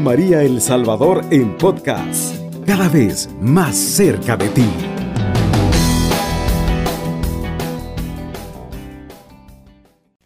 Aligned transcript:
María 0.00 0.42
El 0.42 0.60
Salvador 0.60 1.24
en 1.30 1.56
podcast, 1.56 2.36
cada 2.66 2.88
vez 2.88 3.28
más 3.40 3.76
cerca 3.76 4.36
de 4.36 4.48
ti. 4.48 4.64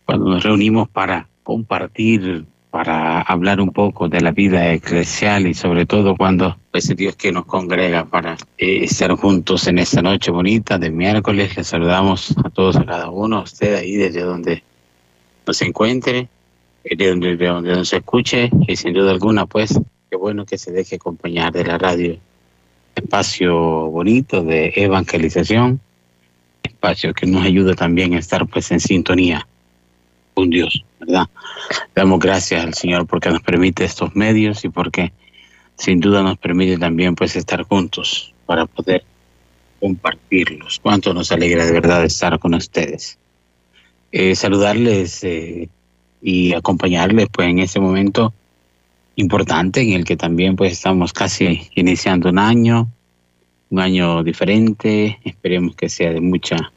Cuando 0.04 0.30
nos 0.30 0.42
reunimos 0.42 0.88
para 0.88 1.28
compartir, 1.42 2.44
para 2.70 3.22
hablar 3.22 3.60
un 3.60 3.70
poco 3.70 4.08
de 4.08 4.20
la 4.20 4.32
vida 4.32 4.72
eclesial 4.72 5.46
y 5.46 5.54
sobre 5.54 5.86
todo 5.86 6.16
cuando 6.16 6.48
es 6.48 6.56
pues, 6.70 6.96
Dios 6.96 7.16
que 7.16 7.32
nos 7.32 7.46
congrega 7.46 8.04
para 8.04 8.36
eh, 8.58 8.84
estar 8.84 9.12
juntos 9.16 9.66
en 9.66 9.78
esta 9.78 10.02
noche 10.02 10.30
bonita 10.30 10.78
de 10.78 10.90
miércoles, 10.90 11.56
les 11.56 11.66
saludamos 11.66 12.34
a 12.44 12.50
todos, 12.50 12.76
a 12.76 12.84
cada 12.84 13.10
uno, 13.10 13.38
a 13.38 13.42
usted 13.42 13.74
ahí 13.74 13.96
desde 13.96 14.22
donde 14.22 14.62
nos 15.46 15.62
encuentre 15.62 16.28
de 16.84 17.10
donde, 17.10 17.36
de 17.36 17.46
donde 17.46 17.72
nos 17.74 17.92
escuche 17.92 18.50
y 18.66 18.76
sin 18.76 18.94
duda 18.94 19.10
alguna, 19.10 19.46
pues, 19.46 19.78
qué 20.10 20.16
bueno 20.16 20.44
que 20.44 20.58
se 20.58 20.72
deje 20.72 20.96
acompañar 20.96 21.52
de 21.52 21.64
la 21.64 21.78
radio. 21.78 22.18
Espacio 22.94 23.54
bonito 23.90 24.42
de 24.42 24.72
evangelización, 24.74 25.80
espacio 26.62 27.14
que 27.14 27.26
nos 27.26 27.44
ayuda 27.44 27.74
también 27.74 28.14
a 28.14 28.18
estar 28.18 28.46
pues 28.46 28.70
en 28.72 28.80
sintonía 28.80 29.46
con 30.34 30.50
Dios, 30.50 30.84
¿verdad? 30.98 31.28
Damos 31.94 32.18
gracias 32.18 32.64
al 32.64 32.74
Señor 32.74 33.06
porque 33.06 33.30
nos 33.30 33.42
permite 33.42 33.84
estos 33.84 34.14
medios 34.16 34.64
y 34.64 34.68
porque 34.68 35.12
sin 35.76 36.00
duda 36.00 36.22
nos 36.22 36.38
permite 36.38 36.78
también 36.78 37.14
pues 37.14 37.36
estar 37.36 37.62
juntos 37.62 38.34
para 38.46 38.66
poder 38.66 39.04
compartirlos. 39.78 40.80
Cuánto 40.82 41.14
nos 41.14 41.32
alegra 41.32 41.64
de 41.64 41.72
verdad 41.72 42.04
estar 42.04 42.38
con 42.38 42.54
ustedes. 42.54 43.18
Eh, 44.12 44.34
saludarles 44.34 45.22
eh, 45.24 45.68
y 46.22 46.52
acompañarles 46.52 47.28
pues 47.32 47.48
en 47.48 47.58
ese 47.58 47.80
momento 47.80 48.32
importante 49.16 49.82
en 49.82 49.92
el 49.92 50.04
que 50.04 50.16
también 50.16 50.56
pues 50.56 50.72
estamos 50.72 51.12
casi 51.12 51.68
iniciando 51.74 52.30
un 52.30 52.38
año, 52.38 52.88
un 53.70 53.80
año 53.80 54.22
diferente, 54.22 55.18
esperemos 55.24 55.76
que 55.76 55.88
sea 55.88 56.12
de 56.12 56.20
mucha 56.20 56.72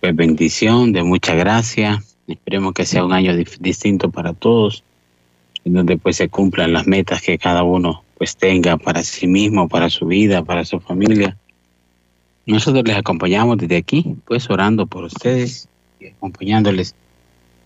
pues, 0.00 0.14
bendición, 0.14 0.92
de 0.92 1.02
mucha 1.02 1.34
gracia, 1.34 2.02
esperemos 2.26 2.72
que 2.72 2.86
sea 2.86 3.04
un 3.04 3.12
año 3.12 3.36
distinto 3.36 4.10
para 4.10 4.32
todos, 4.32 4.84
en 5.64 5.74
donde 5.74 5.96
pues 5.96 6.16
se 6.16 6.28
cumplan 6.28 6.72
las 6.72 6.86
metas 6.86 7.22
que 7.22 7.38
cada 7.38 7.62
uno 7.62 8.04
pues 8.18 8.36
tenga 8.36 8.76
para 8.76 9.02
sí 9.02 9.26
mismo, 9.26 9.68
para 9.68 9.90
su 9.90 10.06
vida, 10.06 10.44
para 10.44 10.64
su 10.64 10.78
familia. 10.78 11.36
Nosotros 12.46 12.84
les 12.86 12.96
acompañamos 12.96 13.58
desde 13.58 13.76
aquí, 13.76 14.16
pues 14.26 14.48
orando 14.50 14.86
por 14.86 15.04
ustedes 15.04 15.68
y 16.00 16.06
acompañándoles 16.08 16.94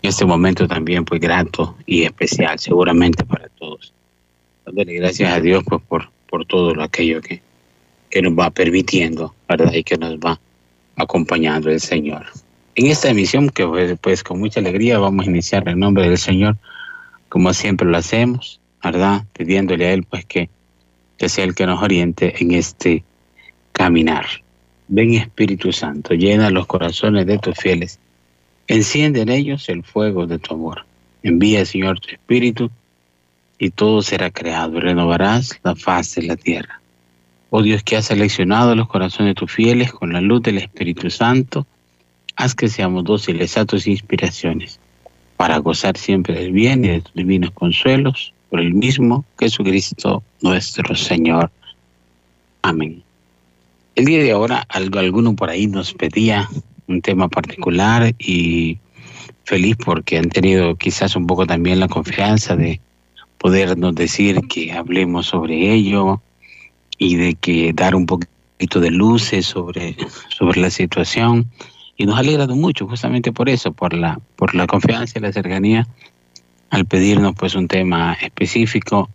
este 0.01 0.25
momento 0.25 0.67
también 0.67 1.05
pues 1.05 1.19
grato 1.19 1.75
y 1.85 2.03
especial 2.03 2.59
seguramente 2.59 3.25
para 3.25 3.49
todos. 3.49 3.93
Dándole 4.65 4.93
gracias 4.93 5.31
a 5.33 5.39
Dios 5.39 5.63
pues 5.67 5.81
por, 5.87 6.09
por 6.29 6.45
todo 6.45 6.73
lo 6.73 6.83
aquello 6.83 7.21
que, 7.21 7.41
que 8.09 8.21
nos 8.21 8.33
va 8.33 8.49
permitiendo, 8.49 9.33
¿verdad? 9.47 9.73
Y 9.73 9.83
que 9.83 9.97
nos 9.97 10.17
va 10.17 10.39
acompañando 10.95 11.69
el 11.69 11.79
Señor. 11.79 12.25
En 12.75 12.87
esta 12.87 13.09
emisión 13.09 13.49
que 13.49 13.65
pues, 13.65 13.97
pues 13.99 14.23
con 14.23 14.39
mucha 14.39 14.59
alegría 14.59 14.99
vamos 14.99 15.25
a 15.25 15.29
iniciar 15.29 15.67
en 15.67 15.79
nombre 15.79 16.07
del 16.07 16.17
Señor, 16.17 16.57
como 17.29 17.53
siempre 17.53 17.87
lo 17.87 17.97
hacemos, 17.97 18.59
¿verdad? 18.83 19.25
Pidiéndole 19.33 19.87
a 19.87 19.93
Él 19.93 20.03
pues 20.03 20.25
que, 20.25 20.49
que 21.17 21.29
sea 21.29 21.43
el 21.45 21.55
que 21.55 21.65
nos 21.65 21.81
oriente 21.81 22.35
en 22.39 22.51
este 22.51 23.03
caminar. 23.71 24.25
Ven 24.89 25.15
Espíritu 25.15 25.73
Santo, 25.73 26.13
llena 26.13 26.49
los 26.49 26.65
corazones 26.65 27.25
de 27.25 27.39
tus 27.39 27.57
fieles 27.57 27.99
Enciende 28.67 29.21
en 29.21 29.29
ellos 29.29 29.69
el 29.69 29.83
fuego 29.83 30.27
de 30.27 30.39
tu 30.39 30.53
amor. 30.53 30.85
Envía, 31.23 31.65
Señor, 31.65 31.99
tu 31.99 32.09
Espíritu 32.09 32.69
y 33.59 33.69
todo 33.69 34.01
será 34.01 34.29
creado 34.29 34.79
renovarás 34.79 35.59
la 35.63 35.75
faz 35.75 36.15
de 36.15 36.23
la 36.23 36.35
tierra. 36.35 36.81
Oh 37.49 37.61
Dios 37.61 37.81
que 37.83 37.95
has 37.95 38.05
seleccionado 38.05 38.75
los 38.75 38.87
corazones 38.87 39.31
de 39.31 39.35
tus 39.35 39.51
fieles 39.51 39.91
con 39.91 40.11
la 40.11 40.21
luz 40.21 40.41
del 40.41 40.57
Espíritu 40.57 41.09
Santo, 41.09 41.65
haz 42.35 42.53
que 42.53 42.67
seamos 42.67 43.05
dóciles 43.05 43.57
a 43.57 43.65
tus 43.65 43.87
inspiraciones 43.87 44.79
para 45.37 45.57
gozar 45.59 45.97
siempre 45.97 46.35
del 46.35 46.51
bien 46.51 46.83
y 46.83 46.89
de 46.89 47.01
tus 47.01 47.13
divinos 47.13 47.51
consuelos 47.51 48.33
por 48.49 48.59
el 48.59 48.73
mismo 48.73 49.23
Jesucristo 49.39 50.23
nuestro 50.41 50.93
Señor. 50.95 51.51
Amén. 52.61 53.03
El 53.95 54.05
día 54.05 54.21
de 54.21 54.31
ahora, 54.31 54.65
algo, 54.69 54.99
alguno 54.99 55.35
por 55.35 55.49
ahí 55.49 55.67
nos 55.67 55.93
pedía 55.93 56.49
un 56.87 57.01
tema 57.01 57.27
particular 57.27 58.13
y 58.17 58.79
feliz 59.43 59.77
porque 59.77 60.17
han 60.17 60.29
tenido 60.29 60.75
quizás 60.75 61.15
un 61.15 61.27
poco 61.27 61.45
también 61.45 61.79
la 61.79 61.87
confianza 61.87 62.55
de 62.55 62.81
podernos 63.37 63.95
decir 63.95 64.41
que 64.49 64.71
hablemos 64.71 65.27
sobre 65.27 65.73
ello 65.73 66.21
y 66.97 67.15
de 67.15 67.35
que 67.35 67.71
dar 67.73 67.95
un 67.95 68.05
poquito 68.05 68.79
de 68.79 68.91
luces 68.91 69.45
sobre, 69.45 69.95
sobre 70.29 70.61
la 70.61 70.69
situación. 70.69 71.49
Y 71.95 72.05
nos 72.05 72.15
ha 72.15 72.19
alegrado 72.19 72.55
mucho 72.55 72.87
justamente 72.87 73.31
por 73.31 73.49
eso, 73.49 73.71
por 73.71 73.93
la, 73.93 74.19
por 74.35 74.53
la 74.55 74.67
confianza 74.67 75.17
y 75.17 75.21
la 75.21 75.31
cercanía 75.31 75.87
al 76.69 76.85
pedirnos 76.85 77.33
pues 77.35 77.55
un 77.55 77.67
tema 77.67 78.13
específico 78.21 79.09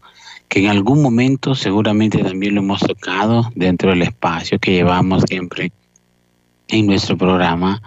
que 0.48 0.60
en 0.60 0.68
algún 0.68 1.02
momento 1.02 1.54
seguramente 1.54 2.22
también 2.22 2.54
lo 2.54 2.62
hemos 2.62 2.80
tocado 2.80 3.50
dentro 3.54 3.90
del 3.90 4.02
espacio 4.02 4.58
que 4.58 4.72
llevamos 4.72 5.24
siempre 5.28 5.72
en 6.72 6.86
nuestro 6.86 7.16
programa. 7.16 7.80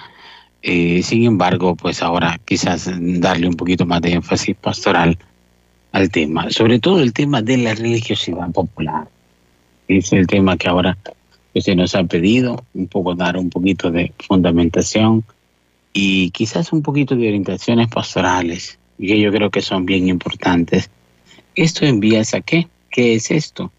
Eh, 0.61 1.01
sin 1.03 1.25
embargo, 1.25 1.75
pues 1.75 2.01
ahora 2.01 2.39
quizás 2.45 2.89
darle 2.97 3.47
un 3.47 3.55
poquito 3.55 3.85
más 3.85 4.01
de 4.01 4.13
énfasis 4.13 4.55
pastoral 4.55 5.17
al 5.91 6.09
tema, 6.09 6.49
sobre 6.49 6.79
todo 6.79 7.01
el 7.01 7.11
tema 7.11 7.41
de 7.41 7.57
la 7.57 7.73
religiosidad 7.73 8.49
popular. 8.51 9.07
Es 9.87 10.13
el 10.13 10.27
tema 10.27 10.57
que 10.57 10.69
ahora 10.69 10.97
pues, 11.51 11.65
se 11.65 11.75
nos 11.75 11.95
ha 11.95 12.03
pedido, 12.03 12.63
un 12.73 12.87
poco 12.87 13.15
dar 13.15 13.37
un 13.37 13.49
poquito 13.49 13.91
de 13.91 14.13
fundamentación 14.27 15.23
y 15.93 16.31
quizás 16.31 16.71
un 16.73 16.81
poquito 16.81 17.15
de 17.15 17.27
orientaciones 17.27 17.87
pastorales, 17.87 18.77
que 18.99 19.19
yo 19.19 19.31
creo 19.31 19.49
que 19.49 19.61
son 19.61 19.85
bien 19.85 20.09
importantes. 20.09 20.89
¿Esto 21.55 21.85
envía 21.85 22.21
a 22.21 22.41
qué? 22.41 22.67
¿Qué 22.91 23.15
es 23.15 23.31
esto? 23.31 23.71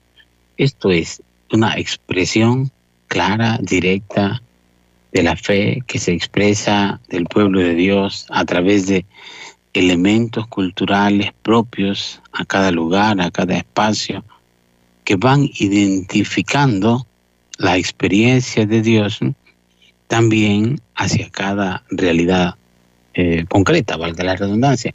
Esto 0.57 0.91
es 0.91 1.23
una 1.53 1.77
expresión 1.77 2.71
clara, 3.09 3.59
directa, 3.61 4.41
de 5.13 5.23
la 5.23 5.37
fe 5.37 5.83
que 5.87 5.99
se 5.99 6.13
expresa 6.13 7.01
del 7.09 7.27
pueblo 7.27 7.61
de 7.61 7.75
Dios 7.75 8.27
a 8.31 8.45
través 8.45 8.87
de 8.87 9.07
elementos 9.73 10.47
culturales 10.47 11.33
propios 11.43 12.21
a 12.33 12.45
cada 12.45 12.71
lugar, 12.71 13.21
a 13.21 13.31
cada 13.31 13.57
espacio, 13.57 14.25
que 15.05 15.17
van 15.17 15.49
identificando 15.59 17.07
la 17.59 17.77
experiencia 17.77 18.67
de 18.67 18.83
Dios 18.83 19.21
también 20.09 20.81
hacia 20.95 21.31
cada 21.31 21.85
realidad 21.91 22.55
eh, 23.15 23.45
concreta, 23.49 23.97
valga 23.97 24.25
la 24.25 24.37
redundancia. 24.37 24.95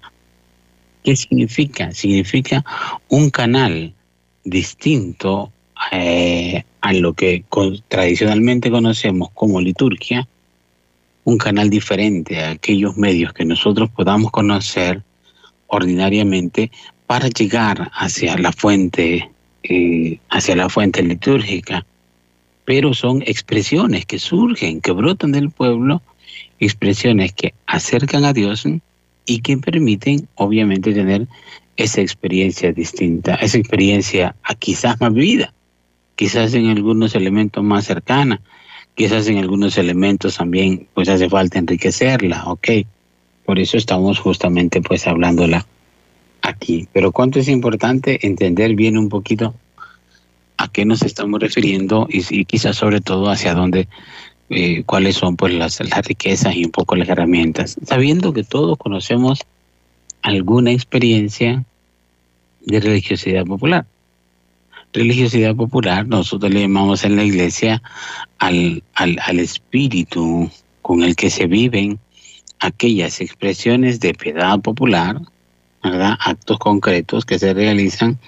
¿Qué 1.03 1.15
significa? 1.15 1.91
Significa 1.93 2.63
un 3.09 3.29
canal 3.29 3.93
distinto 4.43 5.51
eh, 5.91 6.63
a 6.81 6.93
lo 6.93 7.13
que 7.13 7.43
tradicionalmente 7.87 8.69
conocemos 8.69 9.29
como 9.33 9.61
liturgia, 9.61 10.27
un 11.23 11.37
canal 11.37 11.69
diferente 11.69 12.43
a 12.43 12.51
aquellos 12.51 12.97
medios 12.97 13.33
que 13.33 13.45
nosotros 13.45 13.89
podamos 13.89 14.31
conocer 14.31 15.01
ordinariamente 15.67 16.71
para 17.07 17.27
llegar 17.29 17.91
hacia 17.93 18.37
la 18.37 18.51
fuente, 18.51 19.29
eh, 19.63 20.19
hacia 20.29 20.55
la 20.55 20.69
fuente 20.69 21.03
litúrgica. 21.03 21.85
Pero 22.65 22.93
son 22.93 23.21
expresiones 23.23 24.05
que 24.05 24.19
surgen, 24.19 24.81
que 24.81 24.91
brotan 24.91 25.31
del 25.31 25.49
pueblo, 25.49 26.01
expresiones 26.59 27.33
que 27.33 27.53
acercan 27.67 28.25
a 28.25 28.33
Dios 28.33 28.65
y 29.25 29.39
que 29.41 29.57
permiten, 29.57 30.27
obviamente, 30.35 30.93
tener 30.93 31.27
esa 31.77 32.01
experiencia 32.01 32.71
distinta, 32.71 33.35
esa 33.35 33.57
experiencia 33.57 34.35
quizás 34.59 34.99
más 34.99 35.13
vivida 35.13 35.53
quizás 36.21 36.53
en 36.53 36.67
algunos 36.67 37.15
elementos 37.15 37.63
más 37.63 37.85
cercana, 37.85 38.41
quizás 38.93 39.25
en 39.25 39.39
algunos 39.39 39.79
elementos 39.79 40.37
también 40.37 40.87
pues 40.93 41.09
hace 41.09 41.27
falta 41.27 41.57
enriquecerla, 41.57 42.43
ok. 42.45 42.67
Por 43.43 43.57
eso 43.57 43.75
estamos 43.75 44.19
justamente 44.19 44.81
pues 44.81 45.07
hablándola 45.07 45.65
aquí. 46.43 46.87
Pero 46.93 47.11
cuánto 47.11 47.39
es 47.39 47.47
importante 47.47 48.19
entender 48.27 48.75
bien 48.75 48.99
un 48.99 49.09
poquito 49.09 49.55
a 50.57 50.67
qué 50.67 50.85
nos 50.85 51.01
estamos 51.01 51.39
refiriendo 51.39 52.05
y, 52.07 52.45
quizás 52.45 52.75
sobre 52.75 53.01
todo 53.01 53.27
hacia 53.27 53.55
dónde, 53.55 53.87
eh, 54.51 54.83
cuáles 54.83 55.15
son 55.15 55.35
pues 55.35 55.55
las, 55.55 55.79
las 55.79 56.05
riquezas 56.05 56.55
y 56.55 56.65
un 56.65 56.71
poco 56.71 56.95
las 56.95 57.09
herramientas. 57.09 57.77
Sabiendo 57.83 58.31
que 58.31 58.43
todos 58.43 58.77
conocemos 58.77 59.39
alguna 60.21 60.71
experiencia 60.71 61.63
de 62.63 62.79
religiosidad 62.79 63.43
popular 63.43 63.87
religiosidad 64.93 65.55
popular, 65.55 66.07
nosotros 66.07 66.51
le 66.51 66.61
llamamos 66.61 67.03
en 67.03 67.15
la 67.15 67.23
iglesia 67.23 67.81
al, 68.39 68.83
al, 68.93 69.39
espíritu 69.39 70.49
con 70.81 71.03
el 71.03 71.15
que 71.15 71.29
se 71.29 71.47
viven 71.47 71.99
aquellas 72.59 73.21
expresiones 73.21 73.99
de 73.99 74.13
piedad 74.13 74.59
popular, 74.59 75.19
¿verdad? 75.83 76.17
actos 76.19 76.59
concretos 76.59 77.25
que 77.25 77.39
se 77.39 77.53
realizan 77.53 78.19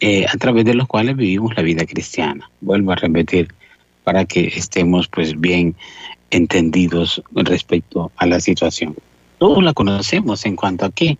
eh, 0.00 0.26
a 0.26 0.36
través 0.36 0.64
de 0.64 0.74
los 0.74 0.86
cuales 0.86 1.16
vivimos 1.16 1.56
la 1.56 1.62
vida 1.62 1.86
cristiana. 1.86 2.50
Vuelvo 2.60 2.92
a 2.92 2.96
repetir 2.96 3.54
para 4.04 4.24
que 4.24 4.46
estemos 4.48 5.08
pues 5.08 5.40
bien 5.40 5.74
entendidos 6.30 7.22
respecto 7.32 8.12
a 8.16 8.26
la 8.26 8.40
situación. 8.40 8.94
Todos 9.38 9.62
la 9.62 9.72
conocemos 9.72 10.44
en 10.46 10.56
cuanto 10.56 10.86
a 10.86 10.90
qué, 10.90 11.18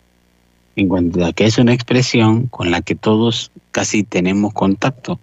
en 0.76 0.88
cuanto 0.88 1.25
a 1.25 1.32
que 1.32 1.46
es 1.46 1.58
una 1.58 1.73
expresión 1.73 2.46
con 2.46 2.70
la 2.70 2.82
que 2.82 2.94
todos 2.94 3.50
casi 3.73 4.05
tenemos 4.05 4.52
contacto. 4.52 5.19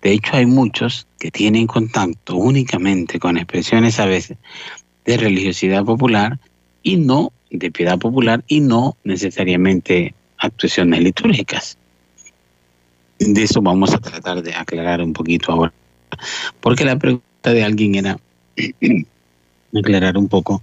De 0.00 0.12
hecho, 0.12 0.36
hay 0.36 0.46
muchos 0.46 1.06
que 1.18 1.30
tienen 1.30 1.66
contacto 1.66 2.36
únicamente 2.36 3.18
con 3.18 3.36
expresiones 3.36 3.98
a 3.98 4.06
veces 4.06 4.38
de 5.04 5.16
religiosidad 5.16 5.84
popular 5.84 6.38
y 6.82 6.96
no 6.96 7.32
de 7.50 7.70
piedad 7.70 7.98
popular 7.98 8.44
y 8.46 8.60
no 8.60 8.96
necesariamente 9.04 10.14
actuaciones 10.38 11.02
litúrgicas. 11.02 11.76
De 13.18 13.42
eso 13.42 13.60
vamos 13.60 13.92
a 13.94 13.98
tratar 13.98 14.42
de 14.42 14.54
aclarar 14.54 15.02
un 15.02 15.12
poquito 15.12 15.52
ahora. 15.52 15.72
Porque 16.60 16.84
la 16.84 16.96
pregunta 16.96 17.52
de 17.52 17.64
alguien 17.64 17.94
era 17.96 18.18
aclarar 19.76 20.16
un 20.16 20.28
poco 20.28 20.62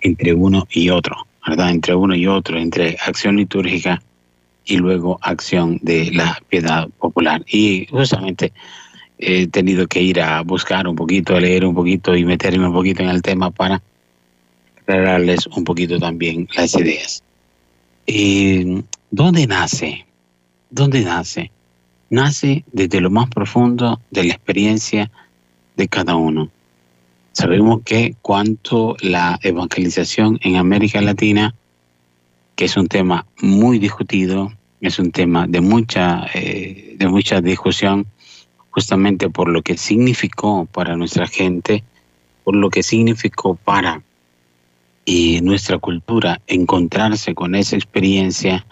entre 0.00 0.34
uno 0.34 0.66
y 0.70 0.90
otro, 0.90 1.25
Entre 1.46 1.94
uno 1.94 2.14
y 2.14 2.26
otro, 2.26 2.58
entre 2.58 2.96
acción 3.06 3.36
litúrgica 3.36 4.02
y 4.64 4.78
luego 4.78 5.18
acción 5.22 5.78
de 5.80 6.10
la 6.12 6.40
piedad 6.48 6.88
popular. 6.98 7.44
Y 7.46 7.86
justamente 7.88 8.52
he 9.18 9.46
tenido 9.46 9.86
que 9.86 10.02
ir 10.02 10.20
a 10.20 10.42
buscar 10.42 10.88
un 10.88 10.96
poquito, 10.96 11.36
a 11.36 11.40
leer 11.40 11.64
un 11.64 11.74
poquito 11.74 12.16
y 12.16 12.24
meterme 12.24 12.66
un 12.66 12.72
poquito 12.72 13.02
en 13.02 13.10
el 13.10 13.22
tema 13.22 13.50
para 13.50 13.80
aclararles 14.80 15.46
un 15.46 15.62
poquito 15.64 15.98
también 15.98 16.48
las 16.56 16.74
ideas. 16.74 17.22
¿Dónde 19.10 19.46
nace? 19.46 20.04
¿Dónde 20.68 21.02
nace? 21.02 21.52
Nace 22.10 22.64
desde 22.72 23.00
lo 23.00 23.10
más 23.10 23.28
profundo 23.30 24.00
de 24.10 24.24
la 24.24 24.34
experiencia 24.34 25.10
de 25.76 25.88
cada 25.88 26.16
uno. 26.16 26.50
Sabemos 27.36 27.82
que 27.84 28.14
cuanto 28.22 28.96
la 29.02 29.38
evangelización 29.42 30.38
en 30.40 30.56
América 30.56 31.02
Latina, 31.02 31.54
que 32.54 32.64
es 32.64 32.78
un 32.78 32.86
tema 32.86 33.26
muy 33.42 33.78
discutido, 33.78 34.54
es 34.80 34.98
un 34.98 35.12
tema 35.12 35.46
de 35.46 35.60
mucha, 35.60 36.28
eh, 36.32 36.94
de 36.96 37.08
mucha 37.08 37.42
discusión, 37.42 38.06
justamente 38.70 39.28
por 39.28 39.50
lo 39.50 39.60
que 39.60 39.76
significó 39.76 40.64
para 40.64 40.96
nuestra 40.96 41.26
gente, 41.26 41.84
por 42.42 42.56
lo 42.56 42.70
que 42.70 42.82
significó 42.82 43.54
para 43.54 44.00
nuestra 45.42 45.76
cultura 45.76 46.40
encontrarse 46.46 47.34
con 47.34 47.54
esa 47.54 47.76
experiencia, 47.76 48.64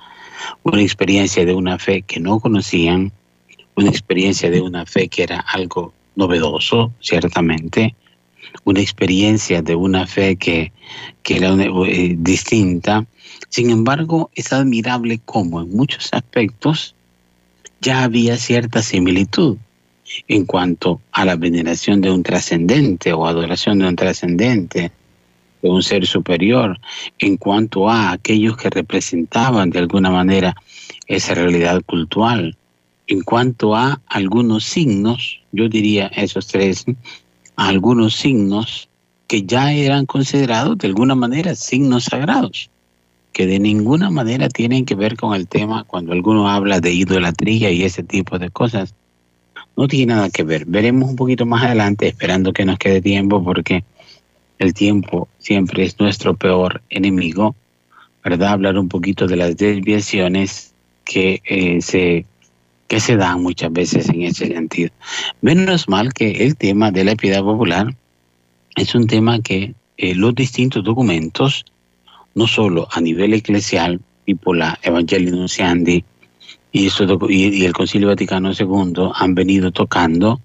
una 0.62 0.80
experiencia 0.80 1.44
de 1.44 1.52
una 1.52 1.78
fe 1.78 2.00
que 2.00 2.18
no 2.18 2.40
conocían, 2.40 3.12
una 3.76 3.90
experiencia 3.90 4.50
de 4.50 4.62
una 4.62 4.86
fe 4.86 5.08
que 5.08 5.24
era 5.24 5.40
algo 5.40 5.92
novedoso, 6.16 6.94
ciertamente, 7.00 7.94
una 8.64 8.80
experiencia 8.80 9.62
de 9.62 9.74
una 9.74 10.06
fe 10.06 10.36
que, 10.36 10.72
que 11.22 11.36
era 11.36 11.54
eh, 11.54 12.14
distinta. 12.18 13.06
Sin 13.48 13.70
embargo, 13.70 14.30
es 14.34 14.52
admirable 14.52 15.20
cómo 15.24 15.62
en 15.62 15.70
muchos 15.70 16.08
aspectos 16.12 16.94
ya 17.80 18.02
había 18.02 18.36
cierta 18.36 18.82
similitud 18.82 19.58
en 20.28 20.44
cuanto 20.44 21.00
a 21.12 21.24
la 21.24 21.36
veneración 21.36 22.00
de 22.00 22.10
un 22.10 22.22
trascendente 22.22 23.12
o 23.12 23.26
adoración 23.26 23.78
de 23.78 23.88
un 23.88 23.96
trascendente, 23.96 24.92
de 25.62 25.68
un 25.68 25.82
ser 25.82 26.06
superior 26.06 26.78
en 27.18 27.36
cuanto 27.36 27.88
a 27.88 28.12
aquellos 28.12 28.56
que 28.56 28.70
representaban 28.70 29.70
de 29.70 29.80
alguna 29.80 30.10
manera 30.10 30.54
esa 31.06 31.34
realidad 31.34 31.82
cultural. 31.84 32.56
En 33.06 33.20
cuanto 33.22 33.74
a 33.74 34.00
algunos 34.06 34.64
signos, 34.64 35.40
yo 35.52 35.68
diría 35.68 36.06
esos 36.08 36.46
tres, 36.46 36.86
algunos 37.56 38.14
signos 38.14 38.88
que 39.26 39.42
ya 39.44 39.72
eran 39.72 40.06
considerados 40.06 40.78
de 40.78 40.88
alguna 40.88 41.14
manera 41.14 41.54
signos 41.54 42.04
sagrados, 42.04 42.70
que 43.32 43.46
de 43.46 43.58
ninguna 43.58 44.10
manera 44.10 44.48
tienen 44.48 44.84
que 44.84 44.94
ver 44.94 45.16
con 45.16 45.34
el 45.34 45.48
tema 45.48 45.84
cuando 45.84 46.12
alguno 46.12 46.48
habla 46.48 46.80
de 46.80 46.92
idolatría 46.92 47.70
y 47.70 47.82
ese 47.82 48.02
tipo 48.02 48.38
de 48.38 48.50
cosas. 48.50 48.94
No 49.76 49.88
tiene 49.88 50.14
nada 50.14 50.30
que 50.30 50.44
ver. 50.44 50.66
Veremos 50.66 51.10
un 51.10 51.16
poquito 51.16 51.46
más 51.46 51.64
adelante, 51.64 52.06
esperando 52.06 52.52
que 52.52 52.64
nos 52.64 52.78
quede 52.78 53.00
tiempo, 53.00 53.42
porque 53.42 53.84
el 54.58 54.72
tiempo 54.72 55.28
siempre 55.38 55.84
es 55.84 55.98
nuestro 55.98 56.34
peor 56.36 56.82
enemigo, 56.90 57.56
¿verdad? 58.22 58.50
Hablar 58.50 58.78
un 58.78 58.88
poquito 58.88 59.26
de 59.26 59.36
las 59.36 59.56
desviaciones 59.56 60.72
que, 61.04 61.42
eh, 61.44 61.82
se, 61.82 62.24
se 63.00 63.16
dan 63.16 63.42
muchas 63.42 63.72
veces 63.72 64.08
en 64.08 64.22
ese 64.22 64.46
sentido. 64.48 64.90
Menos 65.40 65.88
mal 65.88 66.12
que 66.12 66.44
el 66.44 66.56
tema 66.56 66.90
de 66.90 67.04
la 67.04 67.16
piedad 67.16 67.42
popular 67.42 67.94
es 68.76 68.94
un 68.94 69.06
tema 69.06 69.40
que 69.40 69.74
eh, 69.96 70.14
los 70.14 70.34
distintos 70.34 70.84
documentos, 70.84 71.64
no 72.34 72.46
solo 72.46 72.88
a 72.90 73.00
nivel 73.00 73.34
eclesial, 73.34 74.00
tipo 74.24 74.54
la 74.54 74.78
Nunciandi 74.84 76.04
y, 76.72 76.88
y 77.28 77.64
el 77.64 77.72
Concilio 77.72 78.08
Vaticano 78.08 78.52
II, 78.52 79.10
han 79.14 79.34
venido 79.34 79.70
tocando 79.70 80.40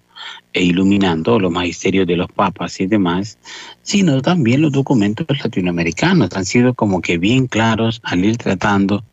e 0.54 0.64
iluminando 0.64 1.40
los 1.40 1.52
magisterios 1.52 2.06
de 2.08 2.18
los 2.18 2.32
papas 2.32 2.80
y 2.82 2.88
demás, 2.88 3.38
sino 3.82 4.22
también 4.22 4.62
los 4.62 4.72
documentos 4.72 5.28
latinoamericanos 5.44 6.30
han 6.36 6.46
sido 6.46 6.74
como 6.74 7.02
que 7.02 7.18
bien 7.18 7.48
claros 7.48 8.02
al 8.04 8.26
ir 8.26 8.38
tratando 8.38 9.04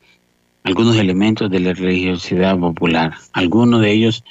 algunos 0.67 0.97
elementos 0.97 1.49
de 1.49 1.61
la 1.61 1.75
religiosidad 1.75 2.59
popular. 2.59 3.15
Algunos 3.33 3.83
de 3.83 3.93
ellos, 3.93 4.25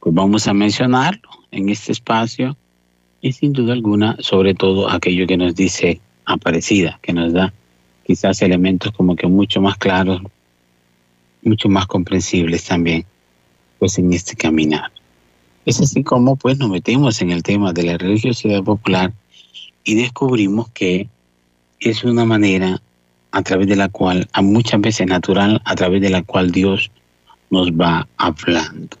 pues 0.00 0.14
vamos 0.14 0.46
a 0.46 0.52
mencionarlo 0.52 1.30
en 1.50 1.70
este 1.70 1.92
espacio 1.92 2.58
y 3.22 3.32
sin 3.32 3.54
duda 3.54 3.72
alguna, 3.72 4.14
sobre 4.20 4.52
todo 4.54 4.90
aquello 4.90 5.26
que 5.26 5.38
nos 5.38 5.54
dice 5.54 5.98
Aparecida, 6.26 6.98
que 7.00 7.14
nos 7.14 7.32
da 7.32 7.54
quizás 8.06 8.42
elementos 8.42 8.92
como 8.92 9.16
que 9.16 9.26
mucho 9.28 9.62
más 9.62 9.78
claros, 9.78 10.20
mucho 11.42 11.70
más 11.70 11.86
comprensibles 11.86 12.66
también, 12.66 13.06
pues 13.78 13.96
en 13.96 14.12
este 14.12 14.36
caminar. 14.36 14.92
Es 15.64 15.80
así 15.80 16.02
como 16.02 16.36
pues 16.36 16.58
nos 16.58 16.68
metemos 16.68 17.22
en 17.22 17.30
el 17.30 17.42
tema 17.42 17.72
de 17.72 17.84
la 17.84 17.96
religiosidad 17.96 18.62
popular 18.62 19.14
y 19.84 19.94
descubrimos 19.94 20.68
que 20.68 21.08
es 21.80 22.04
una 22.04 22.26
manera 22.26 22.82
a 23.32 23.42
través 23.42 23.66
de 23.68 23.76
la 23.76 23.88
cual, 23.88 24.28
a 24.32 24.42
muchas 24.42 24.80
veces 24.80 25.06
natural, 25.06 25.60
a 25.64 25.74
través 25.74 26.00
de 26.00 26.10
la 26.10 26.22
cual 26.22 26.50
Dios 26.50 26.90
nos 27.50 27.70
va 27.72 28.08
hablando. 28.16 28.96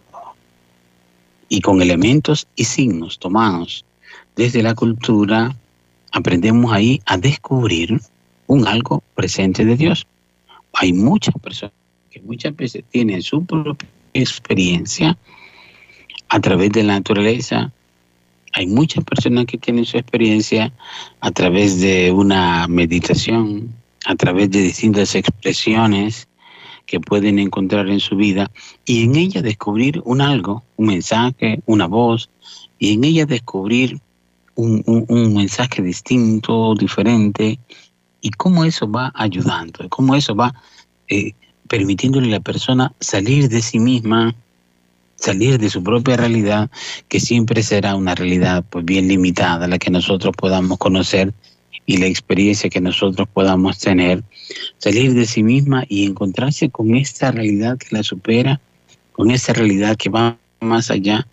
Y 1.48 1.60
con 1.60 1.80
elementos 1.80 2.46
y 2.56 2.64
signos 2.64 3.18
tomados 3.18 3.84
desde 4.36 4.62
la 4.62 4.74
cultura, 4.74 5.56
aprendemos 6.12 6.72
ahí 6.72 7.00
a 7.06 7.16
descubrir 7.16 8.00
un 8.46 8.66
algo 8.66 9.02
presente 9.14 9.64
de 9.64 9.76
Dios. 9.76 10.06
Hay 10.74 10.92
muchas 10.92 11.34
personas 11.42 11.74
que 12.10 12.20
muchas 12.20 12.54
veces 12.54 12.84
tienen 12.90 13.22
su 13.22 13.44
propia 13.44 13.88
experiencia 14.14 15.16
a 16.28 16.40
través 16.40 16.70
de 16.72 16.82
la 16.82 16.94
naturaleza. 16.94 17.72
Hay 18.52 18.66
muchas 18.66 19.04
personas 19.04 19.46
que 19.46 19.58
tienen 19.58 19.84
su 19.84 19.98
experiencia 19.98 20.72
a 21.20 21.30
través 21.30 21.80
de 21.80 22.12
una 22.12 22.66
meditación, 22.68 23.74
a 24.08 24.16
través 24.16 24.50
de 24.50 24.62
distintas 24.62 25.14
expresiones 25.14 26.28
que 26.86 26.98
pueden 26.98 27.38
encontrar 27.38 27.90
en 27.90 28.00
su 28.00 28.16
vida 28.16 28.50
y 28.86 29.04
en 29.04 29.16
ella 29.16 29.42
descubrir 29.42 30.00
un 30.06 30.22
algo, 30.22 30.64
un 30.76 30.86
mensaje, 30.86 31.60
una 31.66 31.86
voz, 31.86 32.30
y 32.78 32.94
en 32.94 33.04
ella 33.04 33.26
descubrir 33.26 34.00
un, 34.54 34.82
mensaje 35.34 35.82
distinto, 35.82 36.74
diferente, 36.74 37.58
y 38.22 38.30
cómo 38.30 38.64
eso 38.64 38.90
va 38.90 39.12
ayudando, 39.14 39.86
cómo 39.90 40.14
eso 40.14 40.34
va 40.34 40.54
eh, 41.08 41.32
permitiéndole 41.68 42.28
a 42.28 42.38
la 42.38 42.40
persona 42.40 42.94
salir 43.00 43.50
de 43.50 43.60
sí 43.60 43.78
misma, 43.78 44.34
salir 45.16 45.58
de 45.58 45.68
su 45.68 45.82
propia 45.82 46.16
realidad, 46.16 46.70
que 47.08 47.20
siempre 47.20 47.62
será 47.62 47.94
una 47.94 48.14
realidad 48.14 48.64
pues 48.70 48.86
bien 48.86 49.06
limitada, 49.06 49.68
la 49.68 49.78
que 49.78 49.90
nosotros 49.90 50.34
podamos 50.34 50.78
conocer 50.78 51.34
y 51.86 51.96
la 51.96 52.06
experiencia 52.06 52.70
que 52.70 52.80
nosotros 52.80 53.28
podamos 53.32 53.78
tener, 53.78 54.22
salir 54.78 55.14
de 55.14 55.26
sí 55.26 55.42
misma 55.42 55.84
y 55.88 56.06
encontrarse 56.06 56.70
con 56.70 56.94
esta 56.94 57.30
realidad 57.30 57.78
que 57.78 57.88
la 57.90 58.02
supera, 58.02 58.60
con 59.12 59.30
esta 59.30 59.52
realidad 59.52 59.96
que 59.96 60.10
va 60.10 60.36
más 60.60 60.90
allá 60.90 61.26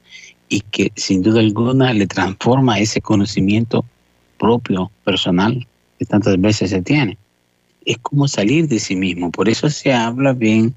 y 0.49 0.61
que 0.61 0.91
sin 0.95 1.21
duda 1.21 1.39
alguna 1.39 1.93
le 1.93 2.07
transforma 2.07 2.79
ese 2.79 3.01
conocimiento 3.01 3.85
propio, 4.37 4.91
personal, 5.03 5.67
que 5.97 6.05
tantas 6.05 6.39
veces 6.39 6.69
se 6.69 6.81
tiene. 6.81 7.17
Es 7.85 7.97
como 7.99 8.27
salir 8.27 8.67
de 8.67 8.79
sí 8.79 8.95
mismo, 8.95 9.31
por 9.31 9.49
eso 9.49 9.69
se 9.69 9.93
habla 9.93 10.33
bien 10.33 10.73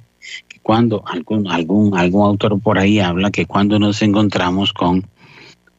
cuando 0.63 1.03
algún, 1.07 1.49
algún, 1.49 1.97
algún 1.97 2.27
autor 2.27 2.61
por 2.61 2.79
ahí 2.79 3.01
habla 3.01 3.31
que 3.31 3.47
cuando 3.47 3.79
nos 3.79 4.03
encontramos 4.03 4.73
con 4.75 5.07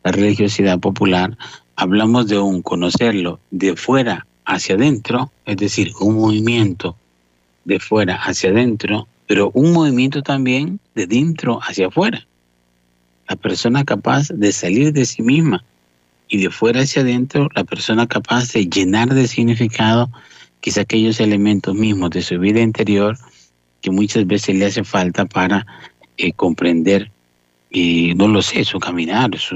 la 0.03 0.11
religiosidad 0.11 0.79
popular, 0.79 1.37
hablamos 1.79 2.27
de 2.27 2.37
un 2.37 2.61
conocerlo 2.61 3.39
de 3.51 3.73
fuera 3.77 4.27
hacia 4.43 4.75
adentro, 4.75 5.31
es 5.45 5.55
decir, 5.55 5.93
un 6.01 6.15
movimiento 6.15 6.97
de 7.63 7.79
fuera 7.79 8.15
hacia 8.15 8.49
adentro, 8.49 9.07
pero 9.27 9.49
un 9.53 9.71
movimiento 9.71 10.21
también 10.21 10.81
de 10.93 11.07
dentro 11.07 11.59
hacia 11.61 11.87
afuera. 11.87 12.27
La 13.29 13.37
persona 13.37 13.85
capaz 13.85 14.27
de 14.27 14.51
salir 14.51 14.91
de 14.91 15.05
sí 15.05 15.21
misma 15.21 15.63
y 16.27 16.41
de 16.41 16.49
fuera 16.49 16.81
hacia 16.81 17.01
adentro, 17.01 17.47
la 17.55 17.63
persona 17.63 18.07
capaz 18.07 18.51
de 18.51 18.67
llenar 18.67 19.13
de 19.13 19.25
significado 19.25 20.09
quizá 20.59 20.81
aquellos 20.81 21.21
elementos 21.21 21.73
mismos 21.75 22.09
de 22.09 22.21
su 22.21 22.37
vida 22.39 22.59
interior 22.59 23.17
que 23.79 23.89
muchas 23.89 24.27
veces 24.27 24.53
le 24.57 24.65
hace 24.65 24.83
falta 24.83 25.23
para 25.23 25.65
eh, 26.17 26.33
comprender, 26.33 27.09
y 27.71 28.13
no 28.15 28.27
lo 28.27 28.41
sé, 28.41 28.65
su 28.65 28.79
caminar, 28.79 29.29
su, 29.37 29.55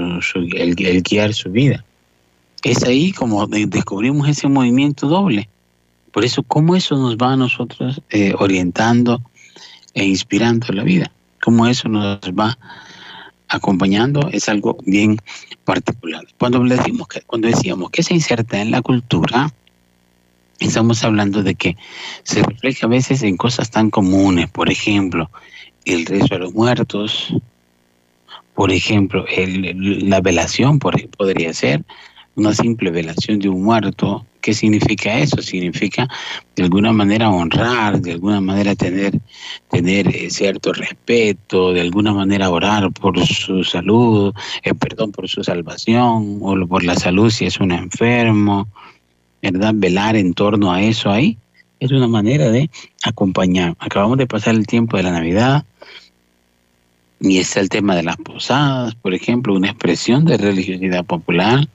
el, 0.54 0.74
guiar 0.74 1.34
su 1.34 1.50
vida. 1.50 1.84
Es 2.64 2.82
ahí 2.82 3.12
como 3.12 3.46
descubrimos 3.46 4.26
ese 4.26 4.48
movimiento 4.48 5.06
doble. 5.06 5.48
Por 6.12 6.24
eso, 6.24 6.42
cómo 6.42 6.74
eso 6.74 6.96
nos 6.96 7.16
va 7.16 7.32
a 7.32 7.36
nosotros 7.36 8.00
eh, 8.10 8.34
orientando 8.38 9.20
e 9.92 10.04
inspirando 10.04 10.72
la 10.72 10.82
vida, 10.82 11.10
cómo 11.42 11.66
eso 11.66 11.88
nos 11.88 12.18
va 12.20 12.56
acompañando 13.48 14.28
es 14.32 14.48
algo 14.48 14.78
bien 14.86 15.18
particular. 15.64 16.24
Cuando 16.38 16.60
decimos 16.64 17.06
que, 17.08 17.22
decíamos 17.38 17.90
que 17.90 18.02
se 18.02 18.14
inserta 18.14 18.60
en 18.60 18.70
la 18.70 18.82
cultura, 18.82 19.52
estamos 20.58 21.04
hablando 21.04 21.42
de 21.42 21.54
que 21.54 21.76
se 22.22 22.42
refleja 22.42 22.86
a 22.86 22.90
veces 22.90 23.22
en 23.22 23.36
cosas 23.36 23.70
tan 23.70 23.90
comunes, 23.90 24.48
por 24.48 24.70
ejemplo, 24.70 25.30
el 25.84 26.06
rezo 26.06 26.34
a 26.34 26.38
los 26.38 26.54
muertos, 26.54 27.34
por 28.54 28.72
ejemplo, 28.72 29.26
la 29.28 30.20
velación 30.20 30.78
podría 30.78 31.52
ser 31.52 31.84
una 32.36 32.54
simple 32.54 32.90
velación 32.90 33.38
de 33.38 33.48
un 33.48 33.62
muerto. 33.62 34.26
¿Qué 34.40 34.52
significa 34.52 35.18
eso? 35.18 35.40
Significa 35.40 36.08
de 36.54 36.64
alguna 36.64 36.92
manera 36.92 37.30
honrar, 37.30 38.00
de 38.00 38.12
alguna 38.12 38.40
manera 38.40 38.74
tener, 38.74 39.18
tener 39.70 40.08
eh, 40.14 40.30
cierto 40.30 40.72
respeto, 40.72 41.72
de 41.72 41.80
alguna 41.80 42.12
manera 42.12 42.50
orar 42.50 42.92
por 42.92 43.18
su 43.26 43.64
salud, 43.64 44.34
eh, 44.62 44.74
perdón, 44.74 45.12
por 45.12 45.28
su 45.28 45.42
salvación, 45.42 46.40
o 46.42 46.66
por 46.66 46.84
la 46.84 46.96
salud 46.96 47.30
si 47.30 47.46
es 47.46 47.58
un 47.58 47.72
enfermo, 47.72 48.68
¿verdad? 49.40 49.72
Velar 49.74 50.16
en 50.16 50.34
torno 50.34 50.72
a 50.72 50.82
eso 50.82 51.10
ahí 51.10 51.38
es 51.84 51.92
una 51.92 52.08
manera 52.08 52.50
de 52.50 52.70
acompañar. 53.04 53.76
Acabamos 53.78 54.18
de 54.18 54.26
pasar 54.26 54.54
el 54.54 54.66
tiempo 54.66 54.96
de 54.96 55.02
la 55.02 55.12
Navidad 55.12 55.64
y 57.20 57.38
está 57.38 57.60
el 57.60 57.68
tema 57.68 57.94
de 57.94 58.02
las 58.02 58.16
posadas, 58.16 58.94
por 58.94 59.14
ejemplo, 59.14 59.54
una 59.54 59.70
expresión 59.70 60.24
de 60.24 60.36
religiosidad 60.36 61.04
popular. 61.04 61.68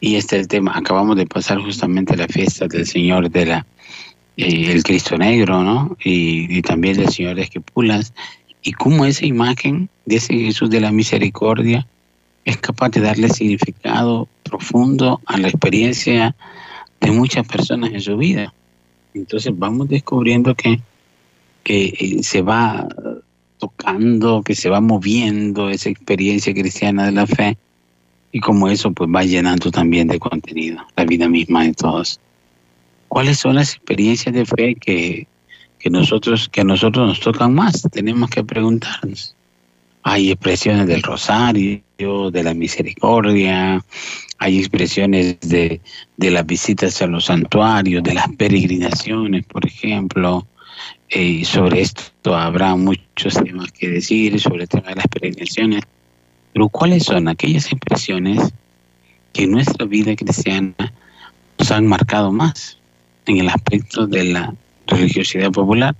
Y 0.00 0.16
está 0.16 0.36
el 0.36 0.46
tema, 0.46 0.72
acabamos 0.76 1.16
de 1.16 1.26
pasar 1.26 1.58
justamente 1.58 2.16
la 2.16 2.28
fiesta 2.28 2.68
del 2.68 2.86
Señor 2.86 3.30
de 3.30 3.46
la, 3.46 3.66
eh, 4.36 4.70
el 4.72 4.82
Cristo 4.84 5.18
Negro, 5.18 5.62
¿no? 5.64 5.96
Y, 6.04 6.62
también 6.62 6.96
del 6.96 7.08
Señor 7.08 7.38
Esquipulas. 7.40 8.12
Y 8.62 8.72
cómo 8.72 9.04
esa 9.04 9.26
imagen 9.26 9.88
de 10.06 10.16
ese 10.16 10.34
Jesús 10.34 10.70
de 10.70 10.80
la 10.80 10.92
misericordia 10.92 11.86
es 12.44 12.56
capaz 12.58 12.90
de 12.90 13.00
darle 13.00 13.28
significado 13.28 14.28
profundo 14.44 15.20
a 15.26 15.36
la 15.36 15.48
experiencia 15.48 16.36
de 17.00 17.10
muchas 17.10 17.46
personas 17.46 17.92
en 17.92 18.00
su 18.00 18.16
vida. 18.16 18.54
Entonces 19.14 19.52
vamos 19.56 19.88
descubriendo 19.88 20.54
que, 20.54 20.80
que 21.64 21.94
eh, 21.98 22.22
se 22.22 22.42
va 22.42 22.86
tocando, 23.58 24.42
que 24.42 24.54
se 24.54 24.68
va 24.68 24.80
moviendo 24.80 25.70
esa 25.70 25.90
experiencia 25.90 26.54
cristiana 26.54 27.06
de 27.06 27.12
la 27.12 27.26
fe 27.26 27.58
y 28.32 28.40
como 28.40 28.68
eso 28.68 28.92
pues 28.92 29.10
va 29.14 29.24
llenando 29.24 29.70
también 29.70 30.08
de 30.08 30.18
contenido 30.18 30.84
la 30.96 31.04
vida 31.04 31.28
misma 31.28 31.64
de 31.64 31.74
todos. 31.74 32.20
¿Cuáles 33.08 33.38
son 33.38 33.54
las 33.54 33.74
experiencias 33.74 34.34
de 34.34 34.44
fe 34.44 34.74
que, 34.74 35.26
que 35.78 35.90
nosotros 35.90 36.48
que 36.48 36.60
a 36.60 36.64
nosotros 36.64 37.06
nos 37.08 37.20
tocan 37.20 37.54
más? 37.54 37.82
Tenemos 37.90 38.28
que 38.28 38.44
preguntarnos. 38.44 39.34
Hay 40.02 40.30
expresiones 40.30 40.86
del 40.86 41.02
rosario, 41.02 41.82
de 42.30 42.42
la 42.42 42.54
misericordia, 42.54 43.84
hay 44.38 44.58
expresiones 44.58 45.40
de, 45.40 45.80
de 46.16 46.30
las 46.30 46.46
visitas 46.46 47.00
a 47.02 47.06
los 47.06 47.24
santuarios, 47.26 48.02
de 48.02 48.14
las 48.14 48.28
peregrinaciones, 48.36 49.44
por 49.46 49.66
ejemplo. 49.66 50.46
Eh, 51.10 51.44
sobre 51.44 51.80
esto 51.80 52.36
habrá 52.36 52.76
muchos 52.76 53.34
temas 53.34 53.72
que 53.72 53.88
decir, 53.88 54.38
sobre 54.38 54.64
el 54.64 54.68
tema 54.68 54.90
de 54.90 54.96
las 54.96 55.08
peregrinaciones. 55.08 55.82
Pero 56.52 56.68
¿cuáles 56.68 57.04
son 57.04 57.28
aquellas 57.28 57.70
expresiones 57.72 58.52
que 59.32 59.44
en 59.44 59.52
nuestra 59.52 59.86
vida 59.86 60.14
cristiana 60.16 60.74
nos 61.58 61.70
han 61.70 61.86
marcado 61.86 62.32
más 62.32 62.78
en 63.26 63.38
el 63.38 63.48
aspecto 63.48 64.06
de 64.06 64.24
la 64.24 64.54
religiosidad 64.86 65.50
popular? 65.50 65.94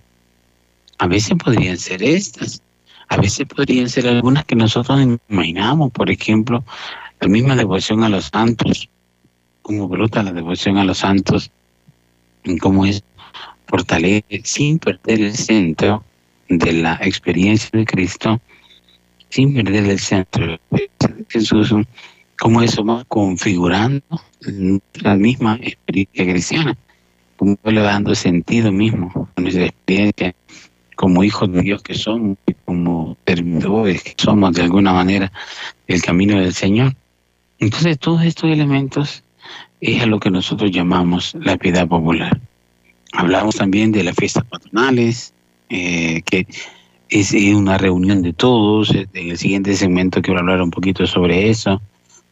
A 0.98 1.06
veces 1.06 1.36
podrían 1.42 1.78
ser 1.78 2.02
estas, 2.02 2.62
a 3.08 3.16
veces 3.16 3.46
podrían 3.46 3.88
ser 3.88 4.08
algunas 4.08 4.44
que 4.44 4.56
nosotros 4.56 5.00
imaginamos, 5.28 5.92
por 5.92 6.10
ejemplo, 6.10 6.64
la 7.20 7.28
misma 7.28 7.56
devoción 7.56 8.02
a 8.04 8.08
los 8.08 8.26
santos, 8.26 8.88
como 9.62 9.88
brota 9.88 10.22
la 10.22 10.32
devoción 10.32 10.78
a 10.78 10.84
los 10.84 10.98
santos, 10.98 11.50
cómo 12.60 12.86
es 12.86 13.02
fortalece 13.68 14.40
sin 14.44 14.78
perder 14.78 15.20
el 15.20 15.36
centro 15.36 16.02
de 16.48 16.72
la 16.72 16.98
experiencia 17.02 17.68
de 17.72 17.84
Cristo, 17.84 18.40
sin 19.30 19.54
perder 19.54 19.85
el 19.85 19.99
centro 19.99 20.58
de 20.70 20.90
Jesús, 21.28 21.75
cómo 22.38 22.62
eso 22.62 22.85
va 22.85 23.04
configurando 23.04 24.02
la 24.94 25.16
misma 25.16 25.58
experiencia 25.62 26.25
cristiana, 26.25 26.78
cómo 27.37 27.56
va 27.66 27.73
dando 27.73 28.14
sentido 28.14 28.73
mismo 28.73 29.28
a 29.37 29.40
nuestra 29.40 29.66
experiencia 29.66 30.35
como 30.97 31.23
hijos 31.23 31.52
de 31.52 31.62
Dios 31.62 31.82
que 31.82 31.94
somos, 31.94 32.38
como 32.64 33.16
servidores 33.26 34.02
que 34.02 34.14
somos 34.16 34.52
de 34.54 34.62
alguna 34.62 34.92
manera 34.92 35.32
el 35.87 36.02
camino 36.02 36.40
del 36.40 36.52
Señor. 36.52 36.94
Entonces 37.61 37.99
todos 37.99 38.23
estos 38.25 38.50
elementos 38.50 39.23
es 39.80 40.02
a 40.02 40.06
lo 40.06 40.18
que 40.18 40.30
nosotros 40.30 40.70
llamamos 40.70 41.37
la 41.40 41.56
piedad 41.56 41.87
popular. 41.87 42.40
Hablamos 43.12 43.56
también 43.56 43.92
de 43.92 44.04
las 44.04 44.16
fiestas 44.16 44.44
patronales, 44.44 45.32
eh, 45.70 46.23
que 46.23 46.47
es 47.08 47.32
una 47.32 47.78
reunión 47.78 48.22
de 48.22 48.32
todos. 48.32 48.94
En 48.94 49.08
el 49.14 49.38
siguiente 49.38 49.74
segmento 49.74 50.22
quiero 50.22 50.40
hablar 50.40 50.62
un 50.62 50.70
poquito 50.70 51.06
sobre 51.06 51.48
eso, 51.48 51.80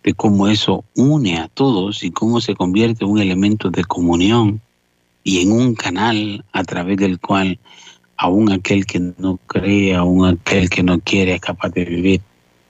de 0.02 0.14
cómo 0.14 0.48
eso 0.48 0.84
une 0.94 1.38
a 1.38 1.48
todos 1.48 2.02
y 2.02 2.10
cómo 2.10 2.40
se 2.40 2.54
convierte 2.54 3.04
en 3.04 3.10
un 3.10 3.18
elemento 3.18 3.70
de 3.70 3.84
comunión 3.84 4.60
y 5.24 5.40
en 5.40 5.52
un 5.52 5.74
canal 5.74 6.44
a 6.52 6.62
través 6.64 6.98
del 6.98 7.18
cual 7.18 7.58
aún 8.16 8.52
aquel 8.52 8.86
que 8.86 9.00
no 9.18 9.38
cree, 9.46 9.94
aún 9.94 10.26
aquel 10.26 10.70
que 10.70 10.82
no 10.82 11.00
quiere 11.00 11.34
es 11.34 11.40
capaz 11.40 11.70
de 11.70 11.84
vivir 11.84 12.20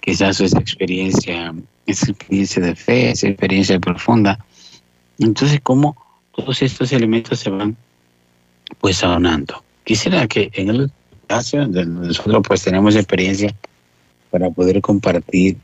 quizás 0.00 0.40
esa 0.40 0.58
experiencia 0.58 1.54
esa 1.86 2.10
experiencia 2.10 2.62
de 2.62 2.74
fe, 2.74 3.10
esa 3.10 3.28
experiencia 3.28 3.78
profunda. 3.78 4.44
Entonces, 5.18 5.60
¿cómo 5.62 5.96
todos 6.34 6.60
estos 6.62 6.92
elementos 6.92 7.40
se 7.40 7.50
van 7.50 7.76
pues 8.80 9.02
adornando? 9.02 9.62
Quisiera 9.84 10.26
que 10.26 10.50
en 10.54 10.68
el 10.68 10.90
caso 11.26 11.66
de 11.66 11.86
nosotros 11.86 12.42
pues 12.46 12.64
tenemos 12.64 12.96
experiencia 12.96 13.54
para 14.30 14.50
poder 14.50 14.80
compartir. 14.80 15.56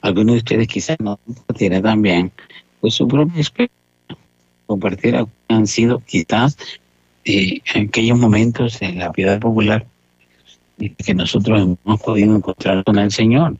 Algunos 0.00 0.34
de 0.34 0.38
ustedes 0.38 0.68
quizás 0.68 0.96
no 1.00 1.18
tienen 1.56 1.82
también 1.82 2.32
pues 2.80 2.94
su 2.94 3.08
propia 3.08 3.40
experiencia. 3.40 3.76
Compartir 4.66 5.24
han 5.48 5.66
sido 5.66 6.00
quizás 6.00 6.56
eh, 7.24 7.60
aquellos 7.74 8.18
momentos 8.18 8.80
en 8.82 8.98
la 8.98 9.12
piedad 9.12 9.40
popular 9.40 9.86
que 10.78 11.14
nosotros 11.14 11.60
hemos 11.60 12.00
podido 12.02 12.36
encontrar 12.36 12.84
con 12.84 12.98
el 12.98 13.10
Señor 13.10 13.56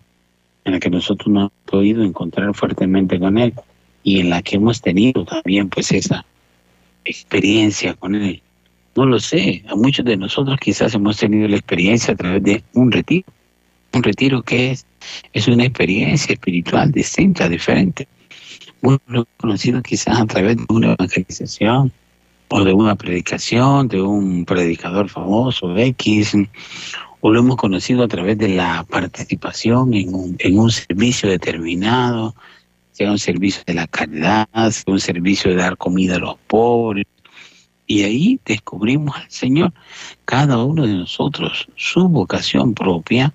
en 0.64 0.72
la 0.72 0.80
que 0.80 0.90
nosotros 0.90 1.28
no 1.28 1.40
hemos 1.40 1.52
podido 1.64 2.02
encontrar 2.04 2.52
fuertemente 2.54 3.18
con 3.18 3.38
Él 3.38 3.54
y 4.02 4.20
en 4.20 4.30
la 4.30 4.42
que 4.42 4.56
hemos 4.56 4.80
tenido 4.80 5.24
también 5.24 5.68
pues 5.68 5.92
esa 5.92 6.26
experiencia 7.04 7.94
con 7.94 8.14
Él. 8.14 8.42
No 8.96 9.04
lo 9.04 9.18
sé, 9.18 9.62
a 9.68 9.76
muchos 9.76 10.06
de 10.06 10.16
nosotros 10.16 10.58
quizás 10.58 10.94
hemos 10.94 11.18
tenido 11.18 11.46
la 11.48 11.56
experiencia 11.56 12.14
a 12.14 12.16
través 12.16 12.42
de 12.42 12.64
un 12.72 12.90
retiro. 12.90 13.26
Un 13.92 14.02
retiro 14.02 14.42
que 14.42 14.70
es, 14.70 14.86
es 15.34 15.46
una 15.48 15.64
experiencia 15.64 16.32
espiritual 16.32 16.92
distinta, 16.92 17.46
diferente. 17.48 18.08
Muy 18.80 18.98
conocido 19.36 19.82
quizás 19.82 20.18
a 20.18 20.26
través 20.26 20.56
de 20.56 20.64
una 20.70 20.92
evangelización 20.92 21.92
o 22.48 22.64
de 22.64 22.72
una 22.72 22.94
predicación, 22.94 23.88
de 23.88 24.00
un 24.00 24.46
predicador 24.46 25.10
famoso, 25.10 25.76
X, 25.76 26.34
o 27.20 27.30
lo 27.30 27.40
hemos 27.40 27.56
conocido 27.56 28.02
a 28.04 28.08
través 28.08 28.38
de 28.38 28.48
la 28.48 28.86
participación 28.88 29.92
en 29.92 30.14
un, 30.14 30.36
en 30.38 30.58
un 30.58 30.70
servicio 30.70 31.28
determinado, 31.28 32.34
sea 32.92 33.10
un 33.10 33.18
servicio 33.18 33.62
de 33.66 33.74
la 33.74 33.86
caridad, 33.86 34.48
sea 34.70 34.84
un 34.86 35.00
servicio 35.00 35.50
de 35.50 35.56
dar 35.56 35.76
comida 35.76 36.16
a 36.16 36.20
los 36.20 36.38
pobres. 36.46 37.04
Y 37.86 38.02
ahí 38.02 38.40
descubrimos 38.44 39.16
al 39.16 39.30
Señor. 39.30 39.72
Cada 40.24 40.62
uno 40.62 40.86
de 40.86 40.94
nosotros, 40.94 41.68
su 41.76 42.08
vocación 42.08 42.74
propia, 42.74 43.32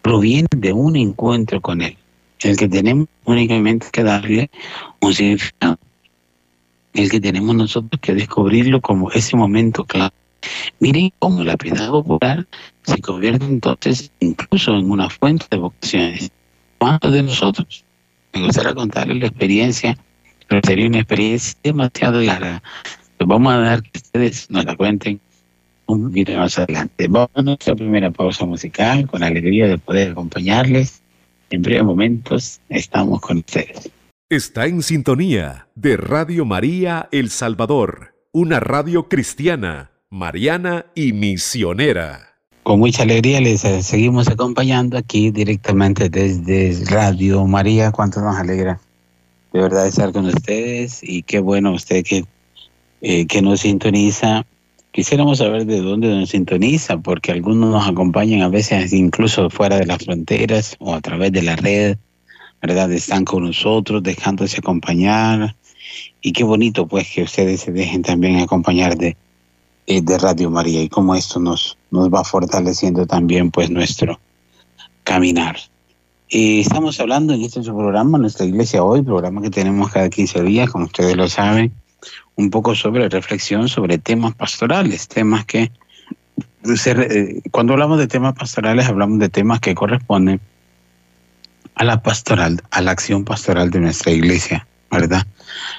proviene 0.00 0.48
de 0.56 0.72
un 0.72 0.96
encuentro 0.96 1.60
con 1.60 1.82
Él, 1.82 1.96
el 2.40 2.56
que 2.56 2.68
tenemos 2.68 3.08
únicamente 3.24 3.88
que 3.92 4.02
darle 4.02 4.50
un 5.00 5.12
significado, 5.12 5.78
el 6.94 7.10
que 7.10 7.20
tenemos 7.20 7.54
nosotros 7.54 8.00
que 8.00 8.14
descubrirlo 8.14 8.80
como 8.80 9.10
ese 9.10 9.36
momento 9.36 9.84
claro 9.84 10.14
Miren 10.80 11.12
cómo 11.18 11.44
la 11.44 11.56
piedad 11.56 11.90
popular 11.90 12.46
se 12.82 13.00
convierte 13.00 13.44
entonces 13.44 14.10
incluso 14.20 14.76
en 14.76 14.90
una 14.90 15.08
fuente 15.08 15.46
de 15.50 15.58
vocaciones. 15.58 16.30
¿Cuántos 16.78 17.12
de 17.12 17.22
nosotros? 17.22 17.84
Me 18.32 18.46
gustaría 18.46 18.74
contarles 18.74 19.18
la 19.18 19.26
experiencia, 19.28 19.96
pero 20.48 20.60
sería 20.64 20.88
una 20.88 20.98
experiencia 20.98 21.58
demasiado 21.62 22.20
larga. 22.20 22.62
Pues 23.22 23.28
vamos 23.28 23.52
a 23.52 23.58
dar 23.58 23.82
que 23.84 23.98
ustedes 23.98 24.50
nos 24.50 24.64
la 24.64 24.74
cuenten 24.74 25.20
un 25.86 26.08
poquito 26.08 26.32
más 26.32 26.58
adelante. 26.58 27.06
Vamos 27.06 27.30
a 27.34 27.42
nuestra 27.42 27.76
primera 27.76 28.10
pausa 28.10 28.44
musical 28.44 29.06
con 29.06 29.20
la 29.20 29.28
alegría 29.28 29.68
de 29.68 29.78
poder 29.78 30.10
acompañarles. 30.10 31.02
En 31.50 31.62
breves 31.62 31.84
momentos 31.84 32.60
estamos 32.68 33.20
con 33.20 33.38
ustedes. 33.38 33.90
Está 34.28 34.66
en 34.66 34.82
sintonía 34.82 35.68
de 35.76 35.96
Radio 35.96 36.44
María 36.44 37.08
El 37.12 37.30
Salvador, 37.30 38.12
una 38.32 38.58
radio 38.58 39.08
cristiana, 39.08 39.92
mariana 40.10 40.86
y 40.96 41.12
misionera. 41.12 42.34
Con 42.64 42.80
mucha 42.80 43.04
alegría 43.04 43.40
les 43.40 43.64
eh, 43.64 43.84
seguimos 43.84 44.26
acompañando 44.26 44.98
aquí 44.98 45.30
directamente 45.30 46.08
desde 46.08 46.84
Radio 46.86 47.46
María. 47.46 47.92
Cuánto 47.92 48.20
nos 48.20 48.34
alegra 48.36 48.80
de 49.52 49.60
verdad 49.60 49.86
estar 49.86 50.12
con 50.12 50.26
ustedes 50.26 51.00
y 51.02 51.22
qué 51.22 51.38
bueno 51.38 51.72
usted 51.72 52.04
que, 52.04 52.24
eh, 53.02 53.26
que 53.26 53.42
nos 53.42 53.60
sintoniza 53.60 54.46
Quisiéramos 54.92 55.38
saber 55.38 55.64
de 55.64 55.80
dónde 55.80 56.14
nos 56.14 56.28
sintoniza, 56.28 56.98
porque 56.98 57.32
algunos 57.32 57.70
nos 57.70 57.88
acompañan 57.88 58.42
a 58.42 58.50
veces 58.50 58.92
incluso 58.92 59.48
fuera 59.48 59.78
de 59.78 59.86
las 59.86 60.04
fronteras 60.04 60.76
o 60.80 60.92
a 60.94 61.00
través 61.00 61.32
de 61.32 61.40
la 61.40 61.56
red, 61.56 61.96
¿verdad? 62.60 62.92
Están 62.92 63.24
con 63.24 63.44
nosotros, 63.44 64.02
dejándose 64.02 64.58
acompañar. 64.58 65.56
Y 66.20 66.32
qué 66.32 66.44
bonito, 66.44 66.86
pues, 66.86 67.10
que 67.10 67.22
ustedes 67.22 67.62
se 67.62 67.72
dejen 67.72 68.02
también 68.02 68.38
acompañar 68.40 68.98
de, 68.98 69.16
eh, 69.86 70.02
de 70.02 70.18
Radio 70.18 70.50
María 70.50 70.82
y 70.82 70.90
cómo 70.90 71.14
esto 71.14 71.40
nos, 71.40 71.78
nos 71.90 72.10
va 72.10 72.22
fortaleciendo 72.22 73.06
también, 73.06 73.50
pues, 73.50 73.70
nuestro 73.70 74.20
caminar. 75.04 75.56
Y 76.28 76.60
estamos 76.60 77.00
hablando 77.00 77.32
en 77.32 77.40
este 77.40 77.62
programa, 77.62 78.18
nuestra 78.18 78.44
iglesia 78.44 78.84
hoy, 78.84 79.00
programa 79.00 79.40
que 79.40 79.48
tenemos 79.48 79.90
cada 79.90 80.10
15 80.10 80.42
días, 80.42 80.68
como 80.68 80.84
ustedes 80.84 81.16
lo 81.16 81.30
saben 81.30 81.72
un 82.36 82.50
poco 82.50 82.74
sobre 82.74 83.08
reflexión 83.08 83.68
sobre 83.68 83.98
temas 83.98 84.34
pastorales, 84.34 85.08
temas 85.08 85.44
que 85.44 85.70
eh, 86.64 87.42
cuando 87.50 87.72
hablamos 87.72 87.98
de 87.98 88.06
temas 88.06 88.34
pastorales 88.34 88.86
hablamos 88.86 89.18
de 89.18 89.28
temas 89.28 89.60
que 89.60 89.74
corresponden 89.74 90.40
a 91.74 91.84
la 91.84 92.02
pastoral, 92.02 92.62
a 92.70 92.80
la 92.80 92.92
acción 92.92 93.24
pastoral 93.24 93.70
de 93.70 93.80
nuestra 93.80 94.12
iglesia, 94.12 94.66
¿verdad? 94.90 95.26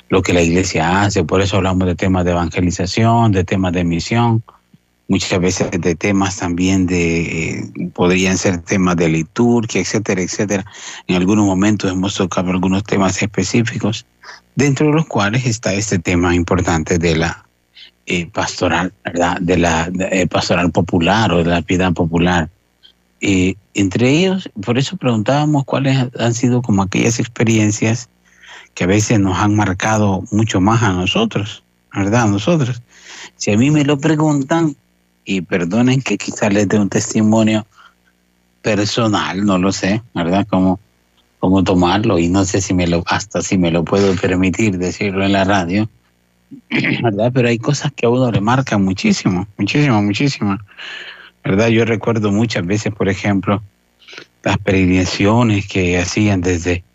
Lo 0.10 0.22
que 0.22 0.34
la 0.34 0.42
iglesia 0.42 1.04
hace, 1.04 1.24
por 1.24 1.42
eso 1.42 1.58
hablamos 1.58 1.88
de 1.88 1.96
temas 1.96 2.26
de 2.26 2.32
evangelización, 2.32 3.32
de 3.32 3.44
temas 3.44 3.74
de 3.74 3.84
misión, 3.84 4.44
muchas 5.14 5.40
veces 5.40 5.70
de 5.72 5.94
temas 5.94 6.38
también 6.38 6.88
de, 6.88 7.22
eh, 7.22 7.72
podrían 7.94 8.36
ser 8.36 8.58
temas 8.58 8.96
de 8.96 9.10
liturgia, 9.10 9.80
etcétera, 9.80 10.22
etcétera. 10.22 10.66
En 11.08 11.18
algunos 11.18 11.46
momentos 11.46 11.92
hemos 11.92 12.16
tocado 12.16 12.50
algunos 12.50 12.84
temas 12.84 13.22
específicos 13.22 14.08
dentro 14.56 14.88
de 14.88 14.94
los 14.94 15.06
cuales 15.06 15.46
está 15.46 15.72
este 15.74 16.00
tema 16.00 16.34
importante 16.34 16.98
de 16.98 17.16
la 17.16 17.46
eh, 18.08 18.26
pastoral, 18.26 18.92
¿verdad? 19.06 19.38
De 19.40 19.56
la 19.56 19.92
eh, 20.12 20.26
pastoral 20.26 20.72
popular 20.72 21.32
o 21.32 21.44
de 21.44 21.52
la 21.52 21.62
piedad 21.62 21.94
popular. 21.94 22.50
Eh, 23.22 23.54
entre 23.76 24.10
ellos, 24.10 24.50
por 24.66 24.80
eso 24.80 24.98
preguntábamos 24.98 25.64
cuáles 25.66 26.10
han 26.20 26.34
sido 26.34 26.64
como 26.64 26.82
aquellas 26.82 27.20
experiencias 27.20 28.10
que 28.74 28.86
a 28.86 28.88
veces 28.88 29.20
nos 29.20 29.38
han 29.38 29.56
marcado 29.56 30.24
mucho 30.32 30.60
más 30.60 30.82
a 30.82 30.92
nosotros, 30.92 31.64
¿verdad? 31.94 32.24
A 32.24 32.28
nosotros. 32.28 32.82
Si 33.36 33.52
a 33.52 33.58
mí 33.58 33.70
me 33.70 33.86
lo 33.86 34.00
preguntan, 34.00 34.76
y 35.26 35.42
perdonen 35.42 36.02
que 36.02 36.18
quizás 36.18 36.54
les 36.54 36.68
dé 36.68 36.80
un 36.80 36.90
testimonio 36.90 37.66
personal, 38.62 39.46
no 39.46 39.58
lo 39.58 39.72
sé, 39.72 40.02
¿verdad? 40.14 40.48
Como 40.50 40.80
cómo 41.44 41.62
tomarlo 41.62 42.20
y 42.20 42.30
no 42.30 42.46
sé 42.46 42.62
si 42.62 42.74
me 42.74 42.88
lo, 42.88 43.04
hasta 43.06 43.42
si 43.42 43.58
me 43.58 43.70
lo 43.70 43.84
puedo 43.84 44.16
permitir 44.16 44.78
decirlo 44.78 45.26
en 45.26 45.34
la 45.34 45.44
radio, 45.44 45.90
¿verdad? 47.04 47.32
Pero 47.34 47.50
hay 47.50 47.58
cosas 47.58 47.92
que 47.94 48.06
a 48.06 48.10
uno 48.10 48.32
le 48.32 48.40
marcan 48.40 48.82
muchísimo, 48.82 49.46
muchísimo, 49.58 50.02
muchísimo, 50.02 50.58
¿verdad? 51.44 51.68
Yo 51.68 51.84
recuerdo 51.84 52.32
muchas 52.32 52.66
veces, 52.66 52.94
por 52.94 53.10
ejemplo, 53.10 53.62
las 54.42 54.58
peregrinaciones 54.58 55.68
que 55.68 56.00
hacían 56.00 56.40
desde, 56.40 56.86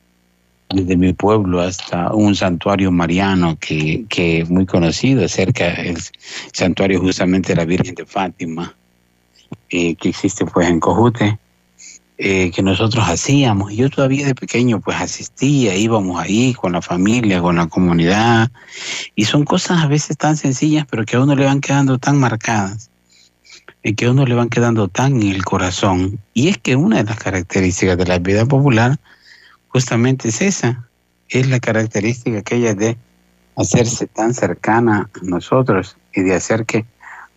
desde 0.71 0.97
mi 0.97 1.13
pueblo 1.13 1.61
hasta 1.61 2.13
un 2.13 2.35
santuario 2.35 2.91
mariano 2.93 3.57
que, 3.59 4.05
que 4.09 4.45
muy 4.49 4.67
conocido, 4.67 5.27
cerca 5.29 5.73
del 5.73 5.99
santuario 6.53 7.01
justamente 7.01 7.51
de 7.51 7.57
la 7.57 7.65
Virgen 7.65 7.95
de 7.95 8.05
Fátima, 8.05 8.75
eh, 9.71 9.95
que 9.95 10.11
existe 10.11 10.45
pues 10.45 10.69
en 10.69 10.81
Cojute 10.81 11.39
eh, 12.21 12.51
que 12.51 12.63
nosotros 12.63 13.05
hacíamos. 13.09 13.73
Yo 13.75 13.89
todavía 13.89 14.27
de 14.27 14.35
pequeño 14.35 14.81
pues 14.81 15.01
asistía, 15.01 15.77
íbamos 15.77 16.21
ahí 16.21 16.53
con 16.53 16.73
la 16.73 16.83
familia, 16.83 17.41
con 17.41 17.55
la 17.55 17.69
comunidad. 17.69 18.51
Y 19.15 19.25
son 19.25 19.45
cosas 19.45 19.85
a 19.85 19.87
veces 19.87 20.17
tan 20.17 20.37
sencillas, 20.37 20.85
pero 20.91 21.05
que 21.05 21.15
a 21.15 21.21
uno 21.21 21.37
le 21.37 21.45
van 21.45 21.61
quedando 21.61 21.99
tan 21.99 22.19
marcadas, 22.19 22.91
y 23.85 23.95
que 23.95 24.07
a 24.07 24.11
uno 24.11 24.27
le 24.27 24.35
van 24.35 24.49
quedando 24.49 24.89
tan 24.89 25.23
en 25.23 25.29
el 25.29 25.45
corazón. 25.45 26.19
Y 26.35 26.49
es 26.49 26.59
que 26.59 26.75
una 26.75 26.97
de 26.97 27.05
las 27.05 27.19
características 27.19 27.97
de 27.97 28.07
la 28.07 28.19
vida 28.19 28.45
popular 28.45 28.99
justamente 29.79 30.31
es 30.31 30.43
esa, 30.43 30.89
es 31.29 31.49
la 31.49 31.61
característica 31.61 32.39
aquella 32.39 32.75
de 32.75 32.97
hacerse 33.55 34.09
tan 34.09 34.35
cercana 34.35 35.09
a 35.15 35.25
nosotros 35.25 35.97
y 36.13 36.23
de 36.23 36.35
hacer 36.35 36.67
que 36.67 36.85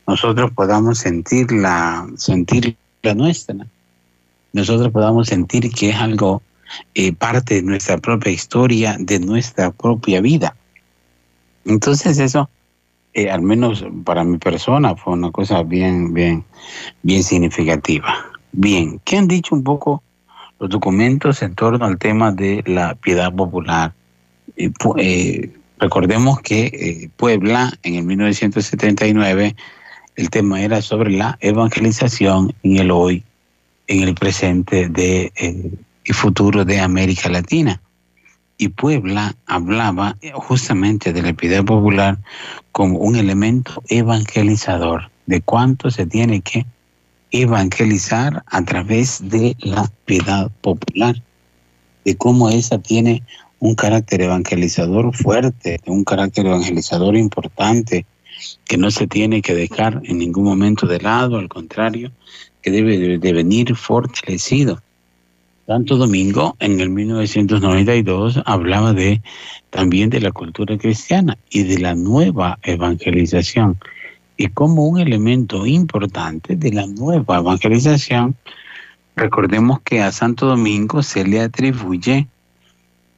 nosotros 0.08 0.50
podamos 0.50 0.98
sentir 0.98 1.52
la, 1.52 2.08
sentir 2.16 2.76
la 3.04 3.14
nuestra 3.14 3.56
nosotros 4.54 4.92
podamos 4.92 5.28
sentir 5.28 5.70
que 5.70 5.90
es 5.90 5.96
algo 5.98 6.42
eh, 6.96 7.14
parte 7.14 7.54
de 7.54 7.62
nuestra 7.62 8.00
propia 8.00 8.32
historia, 8.32 8.98
de 9.00 9.20
nuestra 9.20 9.70
propia 9.70 10.20
vida. 10.20 10.56
Entonces 11.66 12.18
eso, 12.18 12.50
eh, 13.14 13.30
al 13.30 13.44
menos 13.44 13.86
para 14.04 14.24
mi 14.24 14.40
persona, 14.40 14.96
fue 14.96 15.14
una 15.14 15.30
cosa 15.30 15.62
bien, 15.62 16.12
bien, 16.12 16.44
bien 17.04 17.24
significativa. 17.24 18.16
Bien, 18.52 19.00
¿qué 19.06 19.20
han 19.20 19.28
dicho 19.28 19.54
un 19.54 19.64
poco 19.64 20.02
los 20.62 20.70
documentos 20.70 21.42
en 21.42 21.56
torno 21.56 21.84
al 21.86 21.98
tema 21.98 22.32
de 22.32 22.64
la 22.68 22.94
piedad 22.94 23.34
popular? 23.34 23.94
Eh, 24.56 25.50
recordemos 25.80 26.40
que 26.42 27.10
Puebla, 27.18 27.74
en 27.82 27.96
el 27.96 28.04
1979, 28.04 29.56
el 30.16 30.30
tema 30.30 30.62
era 30.62 30.84
sobre 30.84 31.10
la 31.10 31.38
evangelización 31.42 32.54
en 32.62 32.78
el 32.78 32.92
hoy 32.92 33.24
en 33.88 34.08
el 34.08 34.14
presente 34.14 34.88
de, 34.88 35.32
eh, 35.36 35.72
y 36.06 36.14
futuro 36.14 36.64
de 36.64 36.80
América 36.80 37.28
Latina. 37.30 37.82
Y 38.58 38.70
Puebla 38.70 39.36
hablaba 39.48 40.16
justamente 40.34 41.12
de 41.12 41.24
la 41.24 41.34
piedad 41.34 41.66
popular 41.66 42.20
como 42.72 43.00
un 43.00 43.16
elemento 43.16 43.82
evangelizador, 43.90 45.10
de 45.26 45.42
cuánto 45.42 45.90
se 45.90 46.06
tiene 46.06 46.42
que 46.42 46.68
evangelizar 47.32 48.44
a 48.48 48.64
través 48.64 49.30
de 49.30 49.56
la 49.60 49.90
piedad 50.06 50.52
popular, 50.62 51.22
de 52.06 52.16
cómo 52.16 52.50
esa 52.50 52.78
tiene 52.80 53.24
un 53.60 53.76
carácter 53.76 54.22
evangelizador 54.22 55.16
fuerte, 55.16 55.80
un 55.86 56.04
carácter 56.04 56.46
evangelizador 56.46 57.16
importante, 57.16 58.06
que 58.66 58.78
no 58.78 58.90
se 58.90 59.08
tiene 59.08 59.42
que 59.42 59.54
dejar 59.54 60.02
en 60.04 60.18
ningún 60.18 60.46
momento 60.46 60.88
de 60.88 61.00
lado, 61.00 61.38
al 61.38 61.48
contrario, 61.48 62.12
que 62.62 62.72
debe 62.72 63.18
de 63.18 63.34
venir 63.34 63.76
fortalecido. 63.76 64.82
Santo 65.68 65.96
Domingo 65.96 66.56
en 66.60 66.80
el 66.82 66.90
1992 66.90 68.42
hablaba 68.46 68.94
de 68.94 69.22
también 69.70 70.10
de 70.10 70.20
la 70.20 70.32
cultura 70.32 70.78
cristiana 70.78 71.38
y 71.50 71.64
de 71.64 71.80
la 71.80 71.96
nueva 71.96 72.60
evangelización. 72.64 73.78
Y 74.42 74.48
como 74.48 74.88
un 74.88 75.00
elemento 75.00 75.68
importante 75.68 76.56
de 76.56 76.72
la 76.74 76.88
nueva 76.88 77.38
evangelización, 77.38 78.36
recordemos 79.16 79.82
que 79.82 80.02
a 80.02 80.12
Santo 80.12 80.48
Domingo 80.48 81.04
se 81.04 81.24
le 81.26 81.42
atribuye 81.42 82.28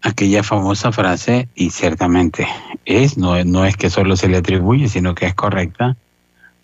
aquella 0.02 0.44
famosa 0.44 0.92
frase, 0.92 1.48
y 1.56 1.70
ciertamente 1.70 2.46
es, 2.84 3.18
no, 3.18 3.42
no 3.46 3.64
es 3.64 3.78
que 3.78 3.90
solo 3.90 4.18
se 4.18 4.28
le 4.28 4.36
atribuye, 4.36 4.90
sino 4.90 5.16
que 5.16 5.28
es 5.28 5.34
correcta, 5.34 5.96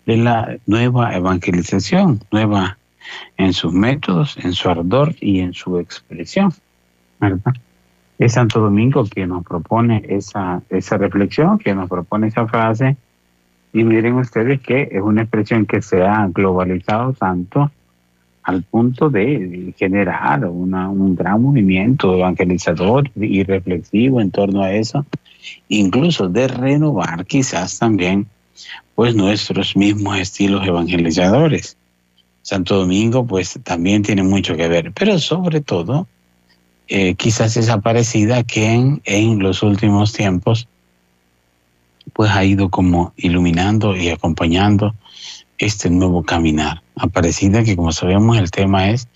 de 0.04 0.18
la 0.18 0.58
nueva 0.66 1.14
evangelización, 1.16 2.22
nueva 2.30 2.76
en 3.38 3.54
sus 3.54 3.72
métodos, 3.72 4.36
en 4.44 4.52
su 4.52 4.68
ardor 4.68 5.14
y 5.22 5.40
en 5.40 5.54
su 5.54 5.78
expresión. 5.78 6.52
Es 8.18 8.34
Santo 8.34 8.60
Domingo 8.60 9.06
quien 9.06 9.30
nos 9.30 9.42
propone 9.42 10.04
esa, 10.06 10.60
esa 10.68 10.98
reflexión, 10.98 11.56
quien 11.56 11.78
nos 11.78 11.88
propone 11.88 12.26
esa 12.26 12.46
frase. 12.46 12.98
Y 13.72 13.84
miren 13.84 14.14
ustedes 14.14 14.60
que 14.60 14.88
es 14.90 15.00
una 15.00 15.22
expresión 15.22 15.66
que 15.66 15.80
se 15.80 16.02
ha 16.02 16.26
globalizado 16.28 17.12
tanto 17.12 17.70
al 18.42 18.62
punto 18.62 19.10
de 19.10 19.74
generar 19.76 20.44
una, 20.46 20.88
un 20.88 21.14
gran 21.14 21.42
movimiento 21.42 22.14
evangelizador 22.14 23.10
y 23.14 23.44
reflexivo 23.44 24.20
en 24.20 24.30
torno 24.30 24.62
a 24.62 24.72
eso, 24.72 25.06
incluso 25.68 26.28
de 26.28 26.48
renovar 26.48 27.26
quizás 27.26 27.78
también 27.78 28.26
pues 28.94 29.14
nuestros 29.14 29.76
mismos 29.76 30.18
estilos 30.18 30.66
evangelizadores. 30.66 31.76
Santo 32.42 32.78
Domingo 32.78 33.26
pues 33.26 33.60
también 33.62 34.02
tiene 34.02 34.22
mucho 34.22 34.56
que 34.56 34.68
ver, 34.68 34.92
pero 34.92 35.18
sobre 35.18 35.60
todo 35.60 36.08
eh, 36.88 37.14
quizás 37.14 37.56
es 37.56 37.68
aparecida 37.68 38.42
que 38.42 38.72
en, 38.72 39.00
en 39.04 39.38
los 39.38 39.62
últimos 39.62 40.12
tiempos 40.12 40.66
pues 42.12 42.30
ha 42.30 42.44
ido 42.44 42.70
como 42.70 43.12
iluminando 43.16 43.96
y 43.96 44.08
acompañando 44.08 44.94
este 45.58 45.90
nuevo 45.90 46.22
caminar. 46.22 46.82
Aparecida 46.96 47.62
que 47.62 47.76
como 47.76 47.92
sabemos 47.92 48.38
el 48.38 48.50
tema 48.50 48.90
es 48.90 49.08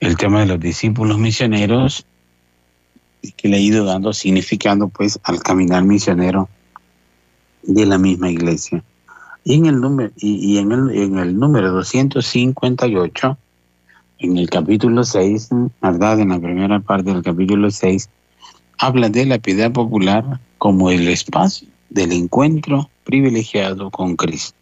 el 0.00 0.16
tema 0.16 0.40
de 0.40 0.46
los 0.46 0.60
discípulos 0.60 1.18
misioneros 1.18 2.06
que 3.36 3.48
le 3.48 3.56
ha 3.56 3.60
ido 3.60 3.84
dando 3.84 4.12
significando 4.12 4.88
pues 4.88 5.20
al 5.24 5.42
caminar 5.42 5.84
misionero 5.84 6.48
de 7.62 7.86
la 7.86 7.98
misma 7.98 8.30
iglesia. 8.30 8.82
Y 9.44 9.54
en 9.54 9.66
el 9.66 9.80
número, 9.80 10.10
y, 10.16 10.58
en, 10.58 10.72
el, 10.72 10.90
en 10.90 11.18
el 11.18 11.38
número 11.38 11.72
258, 11.72 13.38
en 14.18 14.36
el 14.36 14.50
capítulo 14.50 15.02
6, 15.02 15.48
¿verdad? 15.80 16.20
En 16.20 16.28
la 16.28 16.38
primera 16.38 16.80
parte 16.80 17.12
del 17.12 17.22
capítulo 17.22 17.70
6, 17.70 18.08
habla 18.78 19.08
de 19.08 19.26
la 19.26 19.38
piedad 19.38 19.72
popular 19.72 20.40
como 20.58 20.90
el 20.90 21.08
espacio 21.08 21.68
del 21.90 22.12
encuentro 22.12 22.88
privilegiado 23.04 23.90
con 23.90 24.16
Cristo. 24.16 24.54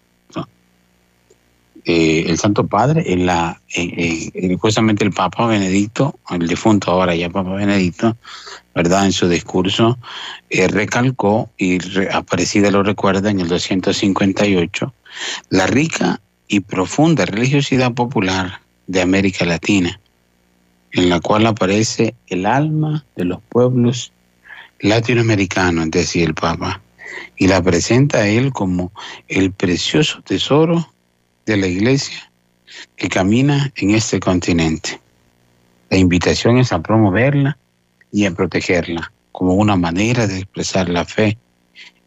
Eh, 1.85 2.27
el 2.29 2.37
Santo 2.37 2.67
Padre, 2.67 3.03
justamente 4.61 5.05
el 5.05 5.13
Papa 5.13 5.47
Benedicto, 5.47 6.19
el 6.29 6.47
difunto 6.47 6.91
ahora 6.91 7.15
ya 7.15 7.31
Papa 7.31 7.55
Benedicto, 7.55 8.15
¿verdad? 8.75 9.07
En 9.07 9.13
su 9.13 9.27
discurso 9.27 9.99
eh, 10.51 10.69
recalcó, 10.69 11.49
y 11.57 11.79
Aparecida 12.13 12.71
lo 12.71 12.83
recuerda 12.83 13.31
en 13.31 13.41
el 13.41 13.49
258, 13.49 14.93
la 15.49 15.67
rica 15.67 16.21
y 16.47 16.61
profunda 16.61 17.25
religiosidad 17.25 17.95
popular 17.95 18.61
de 18.87 19.01
América 19.01 19.47
Latina, 19.47 19.99
en 20.93 21.09
la 21.09 21.21
cual 21.21 21.47
aparece 21.47 22.15
el 22.27 22.45
alma 22.45 23.07
de 23.17 23.25
los 23.25 23.41
pueblos 23.49 24.13
latinoamericanos, 24.81 25.91
decía 25.91 26.27
el 26.27 26.35
Papa, 26.35 26.83
y 27.37 27.47
la 27.47 27.63
presenta 27.63 28.19
a 28.19 28.29
él 28.29 28.53
como 28.53 28.93
el 29.29 29.53
precioso 29.53 30.23
tesoro 30.23 30.93
de 31.47 31.57
la 31.57 31.67
iglesia 31.67 32.31
que 32.97 33.09
camina 33.09 33.73
en 33.77 33.91
este 33.91 34.21
continente. 34.21 35.01
La 35.91 35.97
invitación 35.97 36.59
es 36.59 36.73
a 36.73 36.83
promoverla 36.83 37.57
y 38.13 38.27
a 38.27 38.31
protegerla 38.31 39.13
como 39.33 39.55
una 39.55 39.77
manera 39.77 40.27
de 40.27 40.39
expresar 40.39 40.89
la 40.89 41.05
fe. 41.05 41.39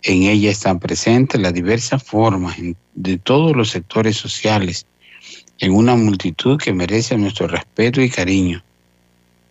En 0.03 0.23
ella 0.23 0.51
están 0.51 0.79
presentes 0.79 1.39
las 1.39 1.53
diversas 1.53 2.03
formas 2.03 2.57
de 2.93 3.17
todos 3.17 3.55
los 3.55 3.69
sectores 3.69 4.17
sociales, 4.17 4.85
en 5.59 5.73
una 5.73 5.95
multitud 5.95 6.57
que 6.57 6.73
merece 6.73 7.17
nuestro 7.17 7.47
respeto 7.47 8.01
y 8.01 8.09
cariño, 8.09 8.63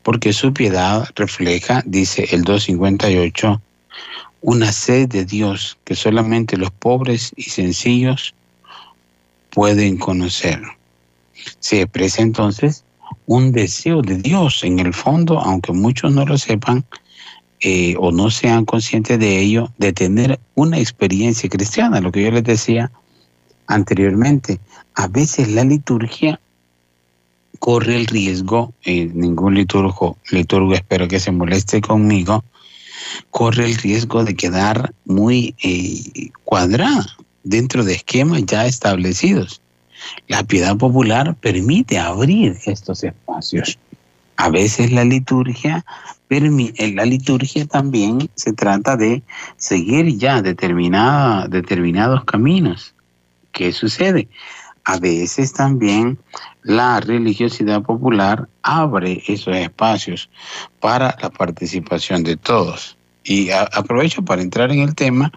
porque 0.03 0.33
su 0.33 0.53
piedad 0.53 1.09
refleja, 1.15 1.83
dice 1.87 2.29
el 2.33 2.43
258, 2.43 3.63
una 4.43 4.73
sed 4.73 5.09
de 5.09 5.25
Dios 5.25 5.79
que 5.85 5.95
solamente 5.95 6.57
los 6.57 6.71
pobres 6.71 7.33
y 7.37 7.43
sencillos 7.45 8.35
pueden 9.51 9.99
conocer. 9.99 10.61
Se 11.59 11.83
expresa 11.83 12.23
entonces 12.23 12.85
un 13.27 13.53
deseo 13.53 14.03
de 14.03 14.17
Dios 14.17 14.65
en 14.65 14.79
el 14.79 14.95
fondo, 14.95 15.39
aunque 15.39 15.73
muchos 15.73 16.13
no 16.13 16.25
lo 16.25 16.39
sepan 16.39 16.85
eh, 17.61 17.95
o 17.99 18.11
no 18.13 18.31
sean 18.31 18.65
conscientes 18.65 19.19
de 19.19 19.39
ello, 19.39 19.71
de 19.79 19.93
tener 19.93 20.41
una 20.55 20.79
experiencia 20.79 21.49
cristiana, 21.49 22.01
lo 22.01 22.11
que 22.13 22.23
yo 22.23 22.31
les 22.31 22.45
decía 22.45 22.91
anteriormente. 23.67 24.61
A 24.95 25.07
veces 25.07 25.49
la 25.49 25.65
liturgia 25.65 26.41
corre 27.59 27.97
el 27.97 28.07
riesgo, 28.07 28.73
eh, 28.85 29.11
ningún 29.13 29.55
liturgo, 29.55 30.17
liturgo 30.31 30.75
espero 30.75 31.07
que 31.07 31.21
se 31.21 31.31
moleste 31.31 31.81
conmigo, 31.81 32.43
corre 33.31 33.67
el 33.67 33.77
riesgo 33.77 34.25
de 34.25 34.35
quedar 34.35 34.93
muy 35.05 35.55
eh, 35.63 36.31
cuadrada 36.45 37.07
dentro 37.43 37.85
de 37.85 37.95
esquemas 37.95 38.45
ya 38.47 38.67
establecidos. 38.67 39.61
La 40.29 40.43
piedad 40.43 40.77
popular 40.77 41.35
permite 41.37 41.99
abrir 41.99 42.57
estos 42.65 43.05
espacios. 43.05 43.79
A 44.37 44.49
veces 44.49 44.91
la 44.91 45.05
liturgia, 45.05 45.85
en 46.31 46.97
la 46.97 47.05
liturgia 47.05 47.67
también 47.67 48.31
se 48.35 48.53
trata 48.55 48.97
de 48.97 49.23
seguir 49.57 50.17
ya 50.17 50.41
determinada, 50.41 51.47
determinados 51.49 52.25
caminos. 52.25 52.95
¿Qué 53.53 53.73
sucede? 53.73 54.29
A 54.85 54.99
veces 54.99 55.53
también 55.53 56.19
la 56.63 57.01
religiosidad 57.01 57.83
popular 57.83 58.49
abre 58.63 59.23
esos 59.27 59.55
espacios 59.55 60.31
para 60.81 61.17
la 61.21 61.31
participación 61.31 62.23
de 62.23 62.37
todos. 62.37 62.97
Y 63.31 63.51
aprovecho 63.51 64.25
para 64.25 64.43
entrar 64.43 64.73
en 64.73 64.81
el 64.81 64.97
tema 64.97 65.31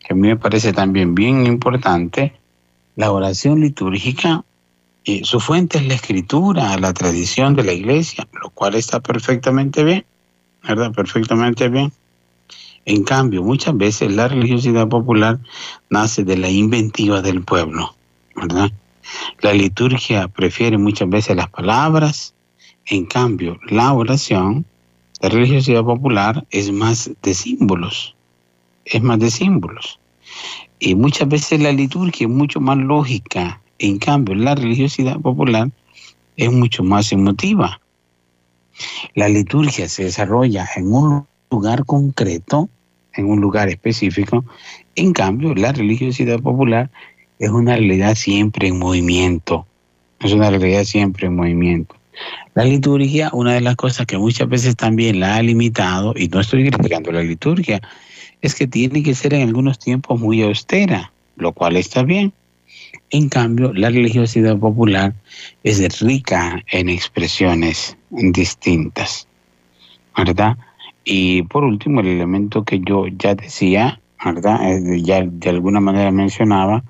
que 0.00 0.12
a 0.12 0.16
mí 0.16 0.26
me 0.26 0.36
parece 0.36 0.72
también 0.72 1.14
bien 1.14 1.46
importante, 1.46 2.32
la 2.96 3.12
oración 3.12 3.60
litúrgica, 3.60 4.44
y 5.04 5.24
su 5.24 5.38
fuente 5.38 5.78
es 5.78 5.86
la 5.86 5.94
escritura, 5.94 6.76
la 6.76 6.92
tradición 6.92 7.54
de 7.54 7.62
la 7.62 7.72
iglesia, 7.72 8.26
lo 8.42 8.50
cual 8.50 8.74
está 8.74 8.98
perfectamente 8.98 9.84
bien, 9.84 10.04
¿verdad? 10.66 10.90
Perfectamente 10.90 11.68
bien. 11.68 11.92
En 12.84 13.04
cambio, 13.04 13.44
muchas 13.44 13.76
veces 13.76 14.10
la 14.10 14.26
religiosidad 14.26 14.88
popular 14.88 15.38
nace 15.88 16.24
de 16.24 16.38
la 16.38 16.50
inventiva 16.50 17.22
del 17.22 17.44
pueblo, 17.44 17.94
¿verdad? 18.34 18.72
La 19.40 19.52
liturgia 19.52 20.26
prefiere 20.26 20.78
muchas 20.78 21.08
veces 21.08 21.36
las 21.36 21.50
palabras, 21.50 22.34
en 22.86 23.06
cambio, 23.06 23.60
la 23.68 23.92
oración, 23.92 24.66
la 25.20 25.28
religiosidad 25.30 25.82
popular 25.82 26.46
es 26.50 26.70
más 26.72 27.10
de 27.22 27.34
símbolos, 27.34 28.14
es 28.84 29.02
más 29.02 29.18
de 29.18 29.30
símbolos. 29.30 29.98
Y 30.78 30.94
muchas 30.94 31.28
veces 31.28 31.60
la 31.60 31.72
liturgia 31.72 32.26
es 32.26 32.32
mucho 32.32 32.60
más 32.60 32.76
lógica, 32.76 33.60
en 33.78 33.98
cambio 33.98 34.34
la 34.34 34.54
religiosidad 34.54 35.18
popular 35.18 35.70
es 36.36 36.52
mucho 36.52 36.82
más 36.84 37.12
emotiva. 37.12 37.80
La 39.14 39.28
liturgia 39.28 39.88
se 39.88 40.04
desarrolla 40.04 40.68
en 40.76 40.92
un 40.92 41.26
lugar 41.50 41.86
concreto, 41.86 42.68
en 43.14 43.30
un 43.30 43.40
lugar 43.40 43.68
específico, 43.68 44.44
en 44.94 45.14
cambio 45.14 45.54
la 45.54 45.72
religiosidad 45.72 46.40
popular 46.40 46.90
es 47.38 47.50
una 47.50 47.76
realidad 47.76 48.14
siempre 48.14 48.68
en 48.68 48.78
movimiento, 48.78 49.66
es 50.20 50.32
una 50.32 50.50
realidad 50.50 50.84
siempre 50.84 51.26
en 51.26 51.36
movimiento. 51.36 51.96
La 52.56 52.64
liturgia, 52.64 53.28
una 53.34 53.52
de 53.52 53.60
las 53.60 53.76
cosas 53.76 54.06
que 54.06 54.16
muchas 54.16 54.48
veces 54.48 54.76
también 54.76 55.20
la 55.20 55.36
ha 55.36 55.42
limitado, 55.42 56.14
y 56.16 56.28
no 56.28 56.40
estoy 56.40 56.70
criticando 56.70 57.12
la 57.12 57.22
liturgia, 57.22 57.82
es 58.40 58.54
que 58.54 58.66
tiene 58.66 59.02
que 59.02 59.14
ser 59.14 59.34
en 59.34 59.46
algunos 59.46 59.78
tiempos 59.78 60.18
muy 60.18 60.40
austera, 60.40 61.12
lo 61.36 61.52
cual 61.52 61.76
está 61.76 62.02
bien. 62.02 62.32
En 63.10 63.28
cambio, 63.28 63.74
la 63.74 63.90
religiosidad 63.90 64.56
popular 64.56 65.12
es 65.64 66.00
rica 66.00 66.64
en 66.72 66.88
expresiones 66.88 67.94
distintas, 68.08 69.28
¿verdad? 70.16 70.56
Y 71.04 71.42
por 71.42 71.62
último, 71.62 72.00
el 72.00 72.06
elemento 72.06 72.64
que 72.64 72.80
yo 72.80 73.06
ya 73.06 73.34
decía, 73.34 74.00
¿verdad? 74.24 74.60
Ya 75.02 75.22
de 75.22 75.50
alguna 75.50 75.80
manera 75.80 76.10
mencionaba, 76.10 76.82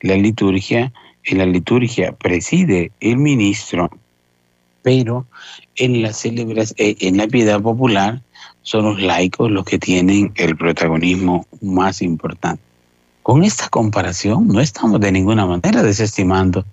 la 0.00 0.16
liturgia, 0.16 0.92
en 1.22 1.38
la 1.38 1.46
liturgia 1.46 2.10
preside 2.10 2.90
el 2.98 3.18
ministro, 3.18 3.88
pero 4.86 5.26
en 5.74 6.00
la, 6.00 6.12
eh, 6.76 6.96
en 7.00 7.16
la 7.16 7.26
piedad 7.26 7.60
popular 7.60 8.22
son 8.62 8.84
los 8.84 9.02
laicos 9.02 9.50
los 9.50 9.64
que 9.64 9.80
tienen 9.80 10.32
el 10.36 10.56
protagonismo 10.56 11.44
más 11.60 12.02
importante. 12.02 12.62
Con 13.24 13.42
esta 13.42 13.68
comparación 13.68 14.46
no 14.46 14.60
estamos 14.60 15.00
de 15.00 15.10
ninguna 15.10 15.44
manera 15.44 15.82
desestimando 15.82 16.64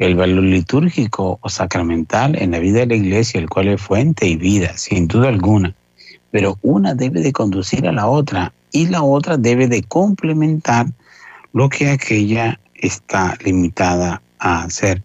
el 0.00 0.16
valor 0.16 0.42
litúrgico 0.42 1.38
o 1.40 1.48
sacramental 1.48 2.34
en 2.34 2.50
la 2.50 2.58
vida 2.58 2.80
de 2.80 2.86
la 2.86 2.96
iglesia, 2.96 3.38
el 3.38 3.48
cual 3.48 3.68
es 3.68 3.80
fuente 3.80 4.26
y 4.26 4.34
vida, 4.34 4.76
sin 4.76 5.06
duda 5.06 5.28
alguna. 5.28 5.72
Pero 6.32 6.58
una 6.62 6.96
debe 6.96 7.20
de 7.20 7.30
conducir 7.30 7.86
a 7.86 7.92
la 7.92 8.08
otra 8.08 8.52
y 8.72 8.88
la 8.88 9.04
otra 9.04 9.36
debe 9.36 9.68
de 9.68 9.84
complementar 9.84 10.86
lo 11.52 11.68
que 11.68 11.90
aquella 11.90 12.58
está 12.74 13.38
limitada 13.44 14.20
a 14.40 14.64
hacer. 14.64 15.04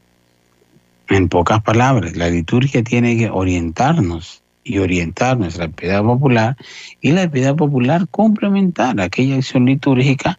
En 1.09 1.29
pocas 1.29 1.61
palabras, 1.61 2.15
la 2.17 2.29
liturgia 2.29 2.83
tiene 2.83 3.17
que 3.17 3.29
orientarnos 3.29 4.41
y 4.63 4.79
orientar 4.79 5.37
nuestra 5.37 5.69
piedad 5.69 6.03
popular 6.03 6.57
y 6.99 7.11
la 7.11 7.29
piedad 7.29 7.55
popular 7.55 8.07
complementar 8.09 8.99
aquella 8.99 9.37
acción 9.37 9.65
litúrgica 9.65 10.37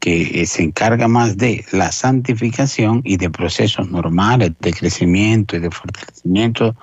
que 0.00 0.44
se 0.46 0.62
encarga 0.62 1.06
más 1.06 1.36
de 1.36 1.64
la 1.72 1.92
santificación 1.92 3.02
y 3.04 3.18
de 3.18 3.30
procesos 3.30 3.88
normales 3.90 4.52
de 4.58 4.72
crecimiento 4.72 5.56
y 5.56 5.60
de 5.60 5.70
fortalecimiento 5.70 6.74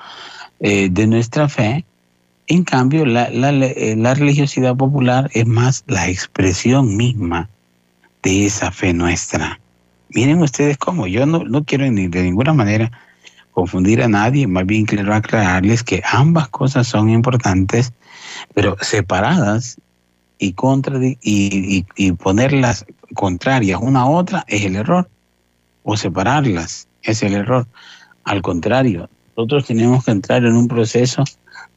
eh, 0.60 0.88
de 0.90 1.08
nuestra 1.08 1.50
fe. 1.50 1.84
En 2.46 2.64
cambio, 2.64 3.06
la, 3.06 3.30
la, 3.30 3.52
la 3.52 4.14
religiosidad 4.14 4.76
popular 4.78 5.30
es 5.34 5.46
más 5.46 5.84
la 5.88 6.08
expresión 6.08 6.96
misma 6.96 7.50
de 8.24 8.46
esa 8.46 8.72
fe 8.72 8.94
nuestra. 8.94 9.60
Miren 10.10 10.42
ustedes 10.42 10.78
cómo, 10.78 11.08
yo 11.08 11.26
no, 11.26 11.44
no 11.44 11.66
quiero 11.66 11.92
ni 11.92 12.08
de 12.08 12.24
ninguna 12.24 12.54
manera 12.54 12.92
confundir 13.58 14.04
a 14.04 14.08
nadie, 14.08 14.46
más 14.46 14.68
bien 14.68 14.86
quiero 14.86 15.16
aclararles 15.16 15.82
que 15.82 16.04
ambas 16.06 16.48
cosas 16.50 16.86
son 16.86 17.10
importantes, 17.10 17.92
pero 18.54 18.78
separadas 18.82 19.82
y, 20.38 20.54
contra, 20.54 21.00
y, 21.04 21.84
y, 21.96 22.12
ponerlas 22.12 22.86
contrarias 23.16 23.80
una 23.82 24.02
a 24.02 24.06
otra 24.06 24.46
es 24.48 24.64
el 24.64 24.76
error, 24.76 25.10
o 25.82 25.98
separarlas 25.98 26.88
es 27.02 27.24
el 27.24 27.34
error. 27.34 27.66
Al 28.26 28.44
contrario, 28.44 29.10
nosotros 29.36 29.66
tenemos 29.66 30.06
que 30.06 30.12
entrar 30.12 30.46
en 30.46 30.56
un 30.56 30.68
proceso 30.68 31.24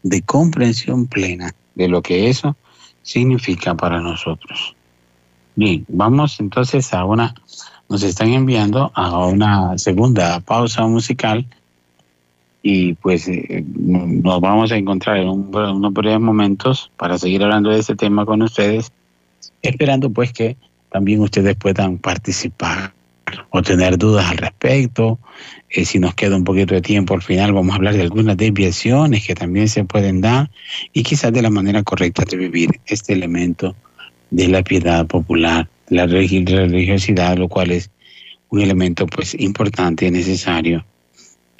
de 0.03 0.21
comprensión 0.21 1.07
plena 1.07 1.55
de 1.77 1.89
lo 1.89 2.03
que 2.03 2.29
eso 2.29 2.59
significa 3.01 3.75
para 3.75 4.03
nosotros. 4.03 4.77
Bien, 5.57 5.87
vamos 5.89 6.41
entonces 6.41 6.93
a 6.93 7.07
una, 7.07 7.35
nos 7.89 8.03
están 8.03 8.35
enviando 8.35 8.93
a 8.95 9.25
una 9.25 9.79
segunda 9.79 10.41
pausa 10.41 10.87
musical 10.87 11.47
y 12.63 12.95
pues 12.95 13.27
eh, 13.29 13.65
nos 13.77 14.41
vamos 14.41 14.71
a 14.73 14.77
encontrar 14.77 15.19
en, 15.19 15.29
unos 15.29 15.93
breves 15.93 16.21
momentos 16.21 16.91
para 16.97 17.19
seguir 17.19 17.43
hablando 17.43 17.71
de 17.71 17.81
este 17.81 17.97
tema 17.97 18.27
con 18.27 18.43
ustedes, 18.43 18.93
esperando 19.63 20.11
pues 20.11 20.33
que 20.33 20.57
también 20.91 21.21
ustedes 21.21 21.57
puedan 21.57 21.99
participar 21.99 22.93
o 23.51 23.63
tener 23.63 23.97
dudas 23.97 24.29
al 24.31 24.39
respecto. 24.39 25.19
Eh, 25.71 25.85
si 25.85 25.99
nos 25.99 26.15
queda 26.15 26.37
un 26.37 26.45
poquito 26.45 26.75
de 26.75 26.83
tiempo 26.83 27.15
al 27.15 27.23
final 27.23 27.53
vamos 27.53 27.73
a 27.73 27.77
hablar 27.77 27.95
de 27.95 28.03
algunas 28.03 28.37
desviaciones 28.37 29.27
que 29.27 29.35
también 29.35 29.69
se 29.69 29.85
pueden 29.85 30.21
dar 30.21 30.51
y 30.93 31.03
quizás 31.03 31.33
de 31.33 31.43
la 31.43 31.51
manera 31.51 31.83
correcta 31.83 32.25
de 32.29 32.37
vivir 32.37 32.81
este 32.87 33.13
elemento 33.13 33.75
de 34.31 34.49
la 34.49 34.63
piedad 34.63 35.07
popular, 35.07 35.69
la 35.89 36.07
religiosidad, 36.07 37.37
lo 37.37 37.49
cual 37.49 37.71
es 37.71 37.91
un 38.51 38.61
elemento 38.61 39.07
pues 39.07 39.35
importante 39.35 40.07
y 40.07 40.11
necesario 40.11 40.85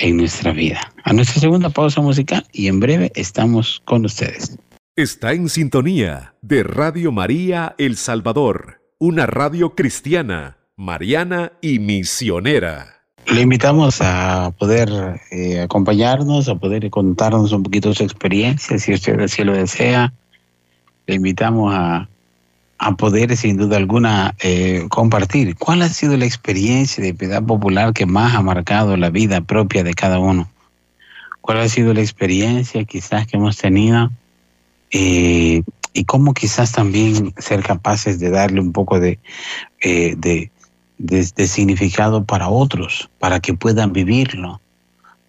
en 0.01 0.17
nuestra 0.17 0.53
vida. 0.53 0.81
A 1.05 1.13
nuestra 1.13 1.41
segunda 1.41 1.71
pausa 1.71 2.01
musical 2.01 2.45
y 2.53 2.67
en 2.67 2.81
breve 2.81 3.13
estamos 3.15 3.81
con 3.85 4.05
ustedes. 4.05 4.59
Está 4.97 5.33
en 5.33 5.49
sintonía 5.49 6.35
de 6.43 6.65
Radio 6.65 7.13
María 7.13 7.75
El 7.79 7.97
Salvador, 7.97 8.83
una 8.99 9.27
radio 9.27 9.75
cristiana, 9.75 10.59
mariana 10.77 11.53
y 11.61 11.79
misionera. 11.79 12.97
Le 13.33 13.43
invitamos 13.43 14.01
a 14.01 14.53
poder 14.59 14.91
eh, 15.31 15.61
acompañarnos, 15.61 16.49
a 16.49 16.57
poder 16.57 16.91
contarnos 16.91 17.53
un 17.53 17.63
poquito 17.63 17.95
su 17.95 18.03
experiencia, 18.03 18.79
si 18.79 18.93
usted 18.93 19.21
así 19.21 19.45
lo 19.45 19.53
desea. 19.53 20.13
Le 21.07 21.15
invitamos 21.15 21.73
a 21.75 22.10
a 22.83 22.97
poder 22.97 23.37
sin 23.37 23.59
duda 23.59 23.77
alguna 23.77 24.35
eh, 24.41 24.87
compartir. 24.89 25.55
¿Cuál 25.57 25.83
ha 25.83 25.91
sido 25.91 26.17
la 26.17 26.25
experiencia 26.25 27.05
de 27.05 27.13
piedad 27.13 27.43
popular 27.43 27.93
que 27.93 28.07
más 28.07 28.35
ha 28.35 28.41
marcado 28.41 28.97
la 28.97 29.11
vida 29.11 29.43
propia 29.43 29.85
de 29.85 29.93
cada 29.93 30.19
uno? 30.19 30.51
¿Cuál 31.43 31.59
ha 31.59 31.69
sido 31.69 31.93
la 31.93 32.01
experiencia 32.01 32.83
quizás 32.85 33.27
que 33.27 33.37
hemos 33.37 33.59
tenido? 33.59 34.11
Eh, 34.93 35.63
y 35.93 36.05
cómo 36.05 36.33
quizás 36.33 36.73
también 36.73 37.35
ser 37.37 37.63
capaces 37.63 38.19
de 38.19 38.31
darle 38.31 38.63
un 38.63 38.73
poco 38.73 38.99
de, 38.99 39.19
eh, 39.83 40.15
de, 40.17 40.51
de 40.97 41.47
significado 41.49 42.25
para 42.25 42.49
otros, 42.49 43.11
para 43.19 43.41
que 43.41 43.53
puedan 43.53 43.93
vivirlo 43.93 44.59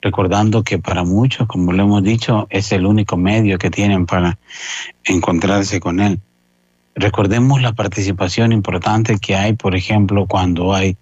recordando 0.02 0.64
que 0.64 0.80
para 0.80 1.04
muchos, 1.04 1.48
como 1.48 1.74
lo 1.74 1.84
hemos 1.84 2.02
dicho, 2.02 2.48
es 2.50 2.72
el 2.72 2.88
único 2.88 3.18
medio 3.18 3.60
que 3.60 3.70
tienen 3.70 4.08
para 4.08 4.40
encontrarse 5.04 5.80
con 5.80 6.00
Él. 6.00 6.20
Recordemos 6.96 7.62
la 7.62 7.72
participación 7.72 8.52
importante 8.52 9.18
que 9.18 9.36
hay, 9.36 9.54
por 9.54 9.76
ejemplo, 9.76 10.26
cuando 10.28 10.74
hay 10.74 10.98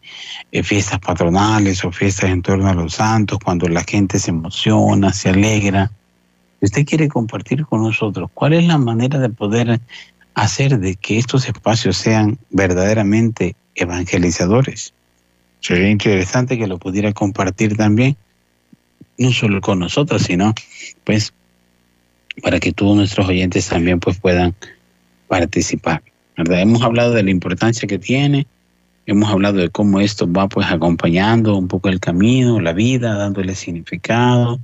eh, 0.51 0.61
fiestas 0.61 0.99
patronales 0.99 1.83
o 1.83 1.91
fiestas 1.91 2.29
en 2.29 2.43
torno 2.43 2.67
a 2.67 2.73
los 2.75 2.93
santos, 2.95 3.39
cuando 3.43 3.67
la 3.67 3.83
gente 3.83 4.19
se 4.19 4.29
emociona, 4.29 5.11
se 5.13 5.29
alegra. 5.29 5.91
Usted 6.61 6.85
quiere 6.85 7.07
compartir 7.07 7.65
con 7.65 7.81
nosotros 7.81 8.29
cuál 8.33 8.53
es 8.53 8.65
la 8.65 8.77
manera 8.77 9.17
de 9.17 9.29
poder 9.29 9.79
hacer 10.35 10.79
de 10.79 10.95
que 10.95 11.17
estos 11.17 11.47
espacios 11.47 11.97
sean 11.97 12.37
verdaderamente 12.51 13.55
evangelizadores. 13.73 14.93
Sería 15.59 15.89
interesante 15.89 16.57
que 16.57 16.67
lo 16.67 16.77
pudiera 16.77 17.11
compartir 17.13 17.75
también, 17.75 18.15
no 19.17 19.31
solo 19.31 19.59
con 19.59 19.79
nosotros, 19.79 20.21
sino 20.21 20.53
pues 21.03 21.33
para 22.41 22.59
que 22.59 22.71
todos 22.71 22.95
nuestros 22.95 23.27
oyentes 23.27 23.67
también 23.67 23.99
pues 23.99 24.17
puedan 24.19 24.55
participar. 25.29 26.01
¿verdad? 26.35 26.59
Hemos 26.59 26.81
hablado 26.81 27.13
de 27.13 27.23
la 27.23 27.31
importancia 27.31 27.87
que 27.87 27.99
tiene, 27.99 28.47
hemos 29.05 29.29
hablado 29.29 29.57
de 29.57 29.69
cómo 29.69 30.01
esto 30.01 30.29
va 30.29 30.49
pues 30.49 30.67
acompañando 30.69 31.55
un 31.55 31.67
poco 31.67 31.87
el 31.87 32.01
camino, 32.01 32.59
la 32.59 32.73
vida, 32.73 33.15
dándole 33.15 33.55
significado 33.55 34.59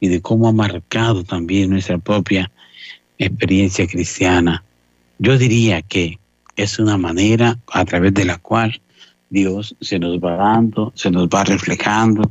y 0.00 0.08
de 0.08 0.20
cómo 0.20 0.48
ha 0.48 0.52
marcado 0.52 1.24
también 1.24 1.70
nuestra 1.70 1.96
propia 1.96 2.50
experiencia 3.18 3.86
cristiana. 3.86 4.62
Yo 5.18 5.38
diría 5.38 5.80
que 5.82 6.18
es 6.56 6.78
una 6.78 6.98
manera 6.98 7.58
a 7.72 7.84
través 7.84 8.12
de 8.14 8.24
la 8.24 8.38
cual 8.38 8.80
Dios 9.30 9.74
se 9.80 9.98
nos 9.98 10.18
va 10.18 10.36
dando, 10.36 10.92
se 10.94 11.10
nos 11.10 11.28
va 11.28 11.44
reflejando, 11.44 12.30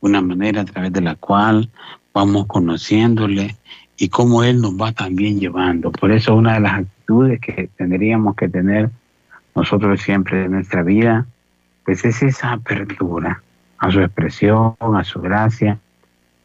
una 0.00 0.20
manera 0.20 0.62
a 0.62 0.64
través 0.64 0.92
de 0.92 1.00
la 1.00 1.14
cual 1.14 1.70
vamos 2.12 2.46
conociéndole 2.46 3.56
y 3.96 4.08
cómo 4.08 4.44
Él 4.44 4.60
nos 4.60 4.74
va 4.74 4.92
también 4.92 5.40
llevando. 5.40 5.90
Por 5.90 6.12
eso 6.12 6.34
una 6.34 6.54
de 6.54 6.60
las 6.60 6.84
actitudes 7.04 7.40
que 7.40 7.68
tendríamos 7.76 8.34
que 8.34 8.48
tener 8.48 8.90
nosotros 9.54 10.00
siempre 10.00 10.44
en 10.44 10.52
nuestra 10.52 10.82
vida, 10.82 11.26
pues 11.84 12.04
es 12.04 12.22
esa 12.22 12.52
apertura 12.52 13.42
a 13.78 13.90
su 13.90 14.00
expresión, 14.00 14.74
a 14.80 15.04
su 15.04 15.20
gracia, 15.20 15.78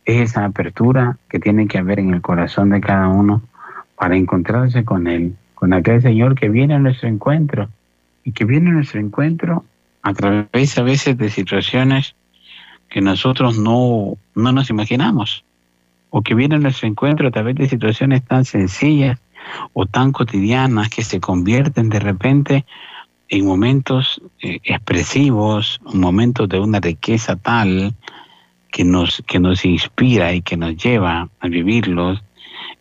es 0.06 0.32
esa 0.32 0.46
apertura 0.46 1.18
que 1.30 1.40
tiene 1.40 1.68
que 1.68 1.78
haber 1.78 2.00
en 2.00 2.14
el 2.14 2.22
corazón 2.22 2.70
de 2.72 2.82
cada 2.82 3.08
uno 3.08 3.42
para 3.96 4.18
encontrarse 4.18 4.84
con 4.84 5.08
Él, 5.08 5.36
con 5.56 5.74
aquel 5.74 6.02
Señor 6.02 6.36
que 6.36 6.50
viene 6.50 6.76
a 6.76 6.80
nuestro 6.80 7.08
encuentro 7.08 7.70
y 8.24 8.32
que 8.32 8.46
viene 8.46 8.70
a 8.70 8.74
nuestro 8.74 9.00
encuentro 9.00 9.64
a 10.02 10.14
través 10.14 10.78
a 10.78 10.84
veces 10.84 11.18
de 11.18 11.30
situaciones 11.30 12.16
que 12.90 13.02
nosotros 13.02 13.58
no, 13.58 14.18
no 14.36 14.52
nos 14.52 14.70
imaginamos 14.70 15.46
o 16.10 16.22
que 16.22 16.34
viene 16.36 16.56
a 16.56 16.60
nuestro 16.60 16.88
encuentro 16.88 17.28
a 17.28 17.32
través 17.32 17.56
de 17.56 17.70
situaciones 17.70 18.24
tan 18.24 18.46
sencillas 18.46 19.20
o 19.74 19.86
tan 19.86 20.12
cotidianas 20.12 20.90
que 20.90 21.04
se 21.04 21.20
convierten 21.20 21.90
de 21.90 22.00
repente 22.00 22.66
en 23.30 23.46
momentos 23.46 24.22
eh, 24.42 24.60
expresivos, 24.64 25.80
momentos 25.94 26.50
de 26.50 26.60
una 26.60 26.80
riqueza 26.80 27.36
tal 27.36 27.94
que 28.72 28.84
nos, 28.84 29.24
que 29.28 29.40
nos 29.40 29.66
inspira 29.66 30.34
y 30.34 30.42
que 30.42 30.58
nos 30.58 30.76
lleva 30.76 31.30
a 31.40 31.48
vivirlos 31.48 32.22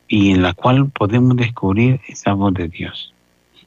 y 0.06 0.30
en 0.30 0.42
la 0.42 0.54
cual 0.54 0.90
podemos 0.90 1.36
descubrir 1.36 2.00
esa 2.08 2.32
voz 2.32 2.54
de 2.54 2.68
Dios. 2.68 3.12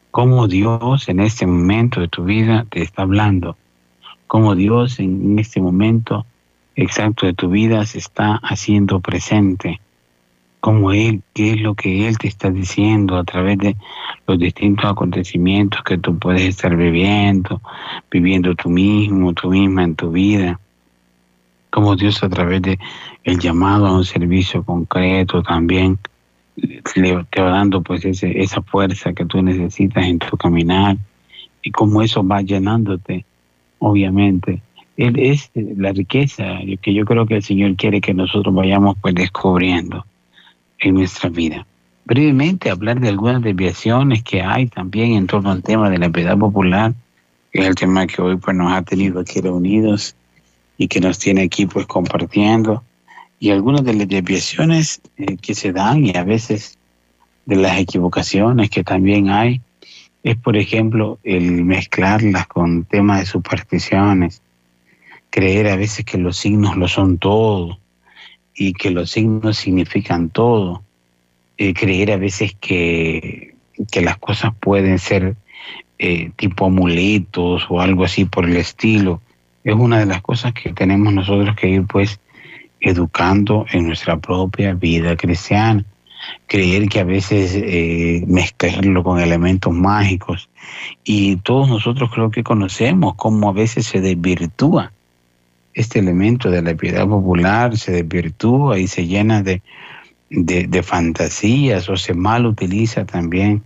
Cómo 0.10 0.48
Dios 0.48 1.08
en 1.08 1.20
este 1.20 1.46
momento 1.46 2.02
de 2.02 2.08
tu 2.08 2.24
vida 2.24 2.66
te 2.70 2.82
está 2.82 3.04
hablando. 3.04 3.58
Cómo 4.28 4.56
Dios 4.56 5.00
en 5.00 5.40
este 5.40 5.62
momento 5.62 6.26
exacto 6.76 7.26
de 7.26 7.34
tu 7.34 7.50
vida 7.50 7.86
se 7.86 8.00
está 8.00 8.40
haciendo 8.44 9.00
presente, 9.00 9.80
como 10.62 10.94
Él, 10.94 11.24
qué 11.34 11.54
es 11.54 11.62
lo 11.62 11.74
que 11.74 12.08
Él 12.08 12.18
te 12.20 12.28
está 12.28 12.52
diciendo 12.52 13.18
a 13.18 13.24
través 13.24 13.58
de 13.58 13.76
los 14.28 14.38
distintos 14.38 14.86
acontecimientos 14.86 15.82
que 15.84 15.98
tú 15.98 16.18
puedes 16.18 16.44
estar 16.44 16.78
viviendo, 16.78 17.62
viviendo 18.12 18.56
tú 18.56 18.70
mismo, 18.70 19.34
tú 19.34 19.50
misma 19.50 19.84
en 19.84 19.96
tu 19.96 20.12
vida, 20.12 20.60
como 21.72 21.96
Dios 21.96 22.24
a 22.24 22.30
través 22.30 22.62
de 22.62 22.80
el 23.24 23.40
llamado 23.40 23.88
a 23.88 23.96
un 23.96 24.06
servicio 24.06 24.64
concreto 24.64 25.42
también 25.42 25.98
te 26.56 27.42
va 27.42 27.50
dando 27.50 27.82
pues 27.82 28.06
ese, 28.06 28.40
esa 28.40 28.62
fuerza 28.62 29.14
que 29.14 29.26
tú 29.26 29.42
necesitas 29.42 30.06
en 30.06 30.20
tu 30.20 30.38
caminar 30.38 30.96
y 31.64 31.72
cómo 31.72 32.04
eso 32.04 32.26
va 32.26 32.42
llenándote, 32.42 33.26
obviamente, 33.80 34.62
es 34.96 35.50
la 35.56 35.92
riqueza 35.92 36.60
que 36.82 36.94
yo 36.94 37.04
creo 37.06 37.26
que 37.26 37.38
el 37.38 37.44
Señor 37.44 37.76
quiere 37.76 38.00
que 38.00 38.14
nosotros 38.14 38.54
vayamos 38.54 38.98
pues 39.02 39.16
descubriendo 39.16 40.06
en 40.82 40.96
nuestra 40.96 41.30
vida. 41.30 41.66
Brevemente 42.06 42.70
hablar 42.70 43.00
de 43.00 43.10
algunas 43.10 43.42
desviaciones 43.42 44.24
que 44.24 44.42
hay 44.42 44.68
también 44.68 45.14
en 45.14 45.28
torno 45.28 45.52
al 45.52 45.64
tema 45.64 45.90
de 45.90 46.00
la 46.00 46.10
piedad 46.10 46.38
popular, 46.38 46.94
es 47.54 47.66
el 47.66 47.76
tema 47.76 48.08
que 48.08 48.22
hoy 48.22 48.38
pues 48.38 48.58
nos 48.58 48.74
ha 48.74 48.82
tenido 48.82 49.20
aquí 49.20 49.40
reunidos 49.40 50.16
y 50.78 50.88
que 50.88 51.00
nos 51.00 51.20
tiene 51.20 51.44
aquí 51.44 51.68
pues 51.68 51.86
compartiendo, 51.86 52.84
y 53.40 53.52
algunas 53.52 53.84
de 53.84 53.94
las 53.94 54.08
desviaciones 54.08 55.02
eh, 55.18 55.38
que 55.38 55.54
se 55.54 55.72
dan 55.72 56.06
y 56.06 56.16
a 56.16 56.24
veces 56.24 56.78
de 57.46 57.56
las 57.56 57.80
equivocaciones 57.80 58.70
que 58.70 58.84
también 58.84 59.30
hay, 59.30 59.62
es 60.24 60.38
por 60.38 60.58
ejemplo 60.58 61.20
el 61.24 61.64
mezclarlas 61.64 62.48
con 62.48 62.86
temas 62.86 63.20
de 63.20 63.26
supersticiones, 63.26 64.42
creer 65.30 65.68
a 65.68 65.76
veces 65.76 66.06
que 66.06 66.18
los 66.18 66.38
signos 66.38 66.78
lo 66.78 66.88
son 66.88 67.18
todo 67.18 67.78
y 68.62 68.74
que 68.74 68.92
los 68.92 69.10
signos 69.10 69.58
significan 69.58 70.30
todo, 70.30 70.84
eh, 71.58 71.74
creer 71.74 72.12
a 72.12 72.18
veces 72.18 72.56
que, 72.62 73.56
que, 73.92 74.02
las 74.02 74.20
cosas 74.20 74.54
pueden 74.60 75.00
ser 75.00 75.36
eh, 75.98 76.30
tipo 76.36 76.68
amuletos 76.68 77.66
o 77.70 77.82
algo 77.82 78.04
así 78.04 78.26
por 78.26 78.46
el 78.46 78.56
estilo. 78.58 79.20
Es 79.64 79.74
una 79.74 79.98
de 79.98 80.06
las 80.06 80.22
cosas 80.22 80.54
que 80.54 80.74
tenemos 80.74 81.12
nosotros 81.12 81.56
que 81.56 81.70
ir 81.70 81.88
pues 81.88 82.20
educando 82.80 83.66
en 83.72 83.88
nuestra 83.88 84.18
propia 84.18 84.76
vida 84.76 85.16
cristiana. 85.18 85.84
Creer 86.46 86.88
que 86.88 87.00
a 87.00 87.04
veces 87.04 87.56
eh, 87.56 88.24
mezclarlo 88.28 89.04
con 89.04 89.20
elementos 89.20 89.74
mágicos. 89.74 90.50
Y 91.04 91.38
todos 91.38 91.68
nosotros 91.68 92.12
creo 92.14 92.30
que 92.30 92.44
conocemos 92.44 93.16
cómo 93.16 93.50
a 93.50 93.54
veces 93.54 93.88
se 93.88 94.02
desvirtúa 94.02 94.92
este 95.74 96.00
elemento 96.00 96.50
de 96.50 96.62
la 96.62 96.76
piedad 96.76 97.08
popular, 97.08 97.78
se 97.78 97.92
desvirtúa 97.92 98.80
y 98.80 98.88
se 98.88 99.08
llena 99.08 99.42
de, 99.42 99.62
de, 100.30 100.84
fantasías 100.84 101.90
o 101.90 101.98
se 101.98 102.14
mal 102.14 102.46
utiliza 102.46 103.06
también 103.06 103.64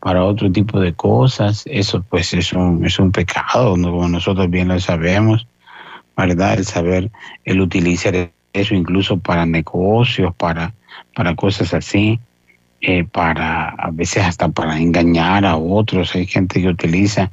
para 0.00 0.24
otro 0.24 0.50
tipo 0.50 0.80
de 0.80 0.92
cosas, 0.94 1.64
eso 1.66 2.04
pues 2.08 2.32
es 2.32 2.52
un, 2.52 2.84
es 2.84 2.98
un 2.98 3.12
pecado, 3.12 3.70
como 3.70 4.08
nosotros 4.08 4.48
bien 4.48 4.68
lo 4.68 4.78
sabemos, 4.78 5.46
¿verdad? 6.16 6.58
El 6.58 6.64
saber, 6.64 7.10
el 7.44 7.60
utilizar 7.60 8.30
eso 8.52 8.74
incluso 8.74 9.18
para 9.18 9.44
negocios, 9.46 10.34
para, 10.36 10.72
para 11.14 11.34
cosas 11.34 11.74
así, 11.74 12.18
eh, 12.80 13.04
para 13.04 13.70
a 13.70 13.90
veces 13.90 14.22
hasta 14.22 14.48
para 14.48 14.78
engañar 14.78 15.44
a 15.44 15.56
otros, 15.56 16.14
hay 16.14 16.26
gente 16.26 16.60
que 16.60 16.68
utiliza 16.68 17.30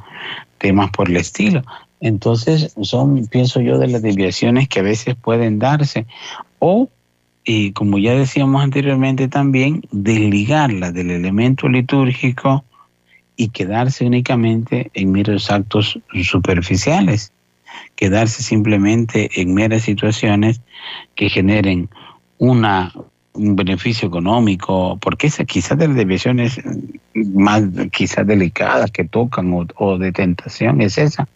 temas 0.57 0.89
por 0.91 1.09
el 1.09 1.17
estilo. 1.17 1.63
Entonces 2.03 2.75
son, 2.81 3.27
pienso 3.27 3.61
yo, 3.61 3.77
de 3.77 3.87
las 3.87 4.01
desviaciones 4.01 4.67
que 4.67 4.81
a 4.81 4.83
veces 4.83 5.15
pueden 5.15 5.57
darse. 5.57 6.05
O 6.59 6.89
y 7.45 7.71
como 7.71 7.97
ya 7.97 8.13
decíamos 8.13 8.61
anteriormente 8.61 9.29
también, 9.29 9.83
desligarla 9.91 10.91
del 10.91 11.11
elemento 11.11 11.69
litúrgico 11.69 12.65
y 13.37 13.49
quedarse 13.49 14.05
únicamente 14.05 14.91
en 14.93 15.13
meros 15.13 15.49
actos 15.49 15.97
superficiales, 16.23 17.31
quedarse 17.95 18.43
simplemente 18.43 19.29
en 19.41 19.53
meras 19.53 19.83
situaciones 19.83 20.59
que 21.15 21.29
generen 21.29 21.89
una, 22.37 22.93
un 23.31 23.55
beneficio 23.55 24.09
económico, 24.09 24.97
porque 25.01 25.27
esa 25.27 25.45
quizás 25.45 25.77
de 25.77 25.87
las 25.87 25.95
desviaciones 25.95 26.59
más 27.13 27.63
quizás 27.93 28.27
delicadas 28.27 28.91
que 28.91 29.05
tocan 29.05 29.53
o, 29.53 29.65
o 29.75 29.97
de 29.97 30.11
tentación 30.11 30.81
es 30.81 30.97
esa, 30.97 31.29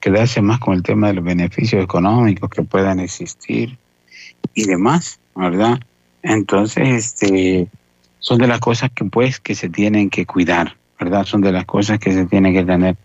quedarse 0.00 0.42
más 0.42 0.58
con 0.58 0.74
el 0.74 0.82
tema 0.82 1.08
de 1.08 1.14
los 1.14 1.24
beneficios 1.24 1.82
económicos 1.82 2.50
que 2.50 2.62
puedan 2.62 3.00
existir 3.00 3.78
y 4.54 4.66
demás. 4.66 5.20
¿verdad? 5.34 5.80
Entonces, 6.22 6.88
este, 6.88 7.68
son 8.18 8.38
de 8.38 8.46
las 8.46 8.60
cosas 8.60 8.90
que 8.94 9.04
pues 9.04 9.40
que 9.40 9.54
se 9.54 9.68
tienen 9.68 10.10
que 10.10 10.26
cuidar, 10.26 10.76
¿verdad? 10.98 11.24
Son 11.24 11.40
de 11.40 11.52
las 11.52 11.64
cosas 11.64 11.98
que 11.98 12.12
se 12.12 12.26
tienen 12.26 12.52
que 12.52 12.64
tener 12.64 12.96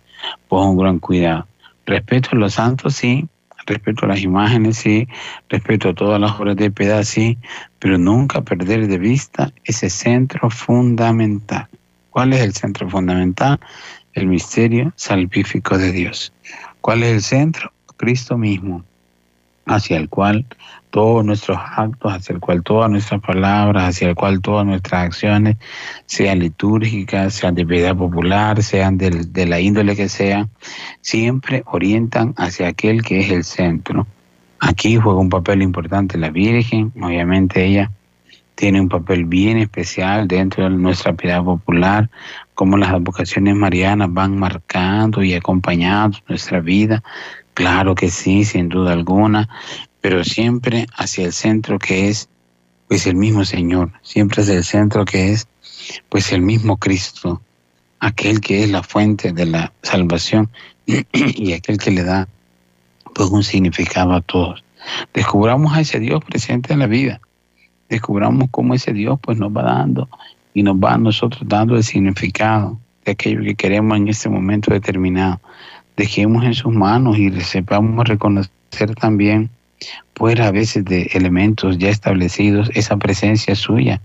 pues 0.47 0.65
un 0.65 0.77
gran 0.77 0.99
cuidado. 0.99 1.47
Respeto 1.86 2.29
a 2.34 2.36
los 2.36 2.55
santos, 2.55 2.95
sí, 2.95 3.27
respeto 3.65 4.05
a 4.05 4.10
las 4.10 4.21
imágenes, 4.21 4.77
sí, 4.77 5.08
respeto 5.49 5.89
a 5.89 5.93
todas 5.93 6.19
las 6.19 6.31
obras 6.39 6.58
de 6.58 6.71
piedad, 6.71 7.03
sí, 7.03 7.38
pero 7.79 7.97
nunca 7.97 8.41
perder 8.41 8.88
de 8.88 8.97
vista 8.97 9.51
ese 9.63 9.89
centro 9.89 10.49
fundamental. 10.49 11.67
¿Cuál 12.10 12.34
es 12.34 12.41
el 12.41 12.53
centro 12.53 12.89
fundamental? 12.89 13.60
El 14.13 14.27
misterio 14.27 14.93
salvífico 14.95 15.77
de 15.77 15.91
Dios. 15.91 16.34
¿Cuál 16.86 17.02
es 17.02 17.13
el 17.13 17.21
centro? 17.24 17.71
Cristo 17.98 18.38
mismo, 18.38 18.84
hacia 19.65 19.98
el 19.98 20.08
cual 20.08 20.45
todos 20.91 21.26
nuestros 21.26 21.58
actos, 21.58 22.13
hacia 22.13 22.34
el 22.34 22.39
cual 22.39 22.62
todas 22.62 22.91
nuestras 22.91 23.21
palabras, 23.21 23.89
hacia 23.89 24.10
el 24.10 24.13
cual 24.13 24.39
todas 24.39 24.67
nuestras 24.67 25.06
acciones, 25.08 25.58
sean 26.06 26.38
litúrgicas, 26.38 27.34
sean 27.34 27.56
de 27.56 27.65
piedad 27.65 27.95
popular, 27.95 28.62
sean 28.62 29.00
de, 29.00 29.48
la 29.48 29.60
índole 29.60 29.95
que 29.95 30.10
sea, 30.10 30.48
siempre 31.02 31.63
orientan 31.65 32.36
hacia 32.38 32.67
aquel 32.67 33.02
que 33.02 33.21
es 33.21 33.32
el 33.32 33.45
centro. 33.45 34.06
Aquí 34.60 34.98
juega 34.98 35.19
un 35.19 35.30
papel 35.30 35.63
importante 35.63 36.19
la 36.19 36.30
Virgen, 36.30 36.93
obviamente 37.02 37.65
ella 37.65 37.89
tiene 38.56 38.82
un 38.82 38.89
papel 38.89 39.26
bien 39.26 39.58
especial 39.58 40.28
dentro 40.28 40.63
de 40.63 40.72
nuestra 40.72 41.13
piedad 41.13 41.44
popular, 41.44 42.10
como 42.54 42.78
las 42.78 43.00
vocaciones 43.02 43.56
marianas 43.56 44.12
van 44.12 44.38
marcando 44.38 45.22
y 45.24 45.34
acompañando 45.34 46.18
nuestra 46.28 46.62
vida. 46.62 47.04
Claro 47.54 47.96
que 47.96 48.10
sí, 48.10 48.46
sin 48.46 48.70
duda 48.70 48.94
alguna, 48.94 49.50
pero 50.02 50.24
siempre 50.24 50.88
hacia 50.96 51.26
el 51.26 51.34
centro 51.34 51.80
que 51.80 52.10
es 52.10 52.30
pues 52.88 53.08
el 53.08 53.15
mismo 53.15 53.44
Señor, 53.46 53.91
siempre 54.02 54.41
hacia 54.41 54.56
el 54.56 54.63
centro 54.63 55.06
que 55.06 55.32
es 55.32 55.48
pues 56.10 56.32
el 56.32 56.41
mismo 56.41 56.78
Cristo, 56.78 57.41
aquel 58.00 58.39
que 58.39 58.63
es 58.63 58.70
la 58.70 58.84
fuente 58.84 59.34
de 59.34 59.46
la 59.46 59.74
salvación 59.82 60.50
y 60.86 61.54
aquel 61.54 61.78
que 61.78 61.91
le 61.91 62.04
da 62.04 62.28
pues 63.13 63.30
un 63.30 63.44
significado 63.44 64.13
a 64.13 64.22
todos. 64.22 64.63
Descubramos 65.13 65.74
a 65.74 65.82
ese 65.82 66.00
Dios 66.00 66.24
presente 66.24 66.74
en 66.74 66.80
la 66.80 66.88
vida, 66.88 67.20
descubramos 67.89 68.48
cómo 68.52 68.74
ese 68.74 68.93
Dios 68.93 69.19
pues 69.21 69.38
nos 69.38 69.56
va 69.56 69.63
dando 69.63 70.10
y 70.54 70.63
nos 70.63 70.76
va 70.76 70.93
a 70.93 70.98
nosotros 70.98 71.41
dando 71.45 71.76
el 71.76 71.84
significado 71.84 72.80
de 73.06 73.12
aquello 73.12 73.41
que 73.41 73.56
queremos 73.56 73.98
en 73.98 74.08
este 74.08 74.30
momento 74.30 74.74
determinado. 74.74 75.39
Dejemos 75.95 76.43
en 76.43 76.54
sus 76.54 76.74
manos 76.74 77.17
y 77.17 77.30
sepamos 77.41 78.08
reconocer 78.08 78.95
también 79.00 79.50
fuera 80.15 80.48
a 80.48 80.52
veces 80.52 80.86
de 80.86 81.04
elementos 81.13 81.78
ya 81.78 81.89
establecidos, 81.89 82.69
esa 82.74 82.98
presencia 82.98 83.56
suya. 83.56 84.02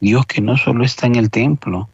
Dios 0.00 0.26
que 0.26 0.40
no 0.40 0.56
solo 0.56 0.84
está 0.84 1.06
en 1.06 1.16
el 1.16 1.30
templo, 1.30 1.88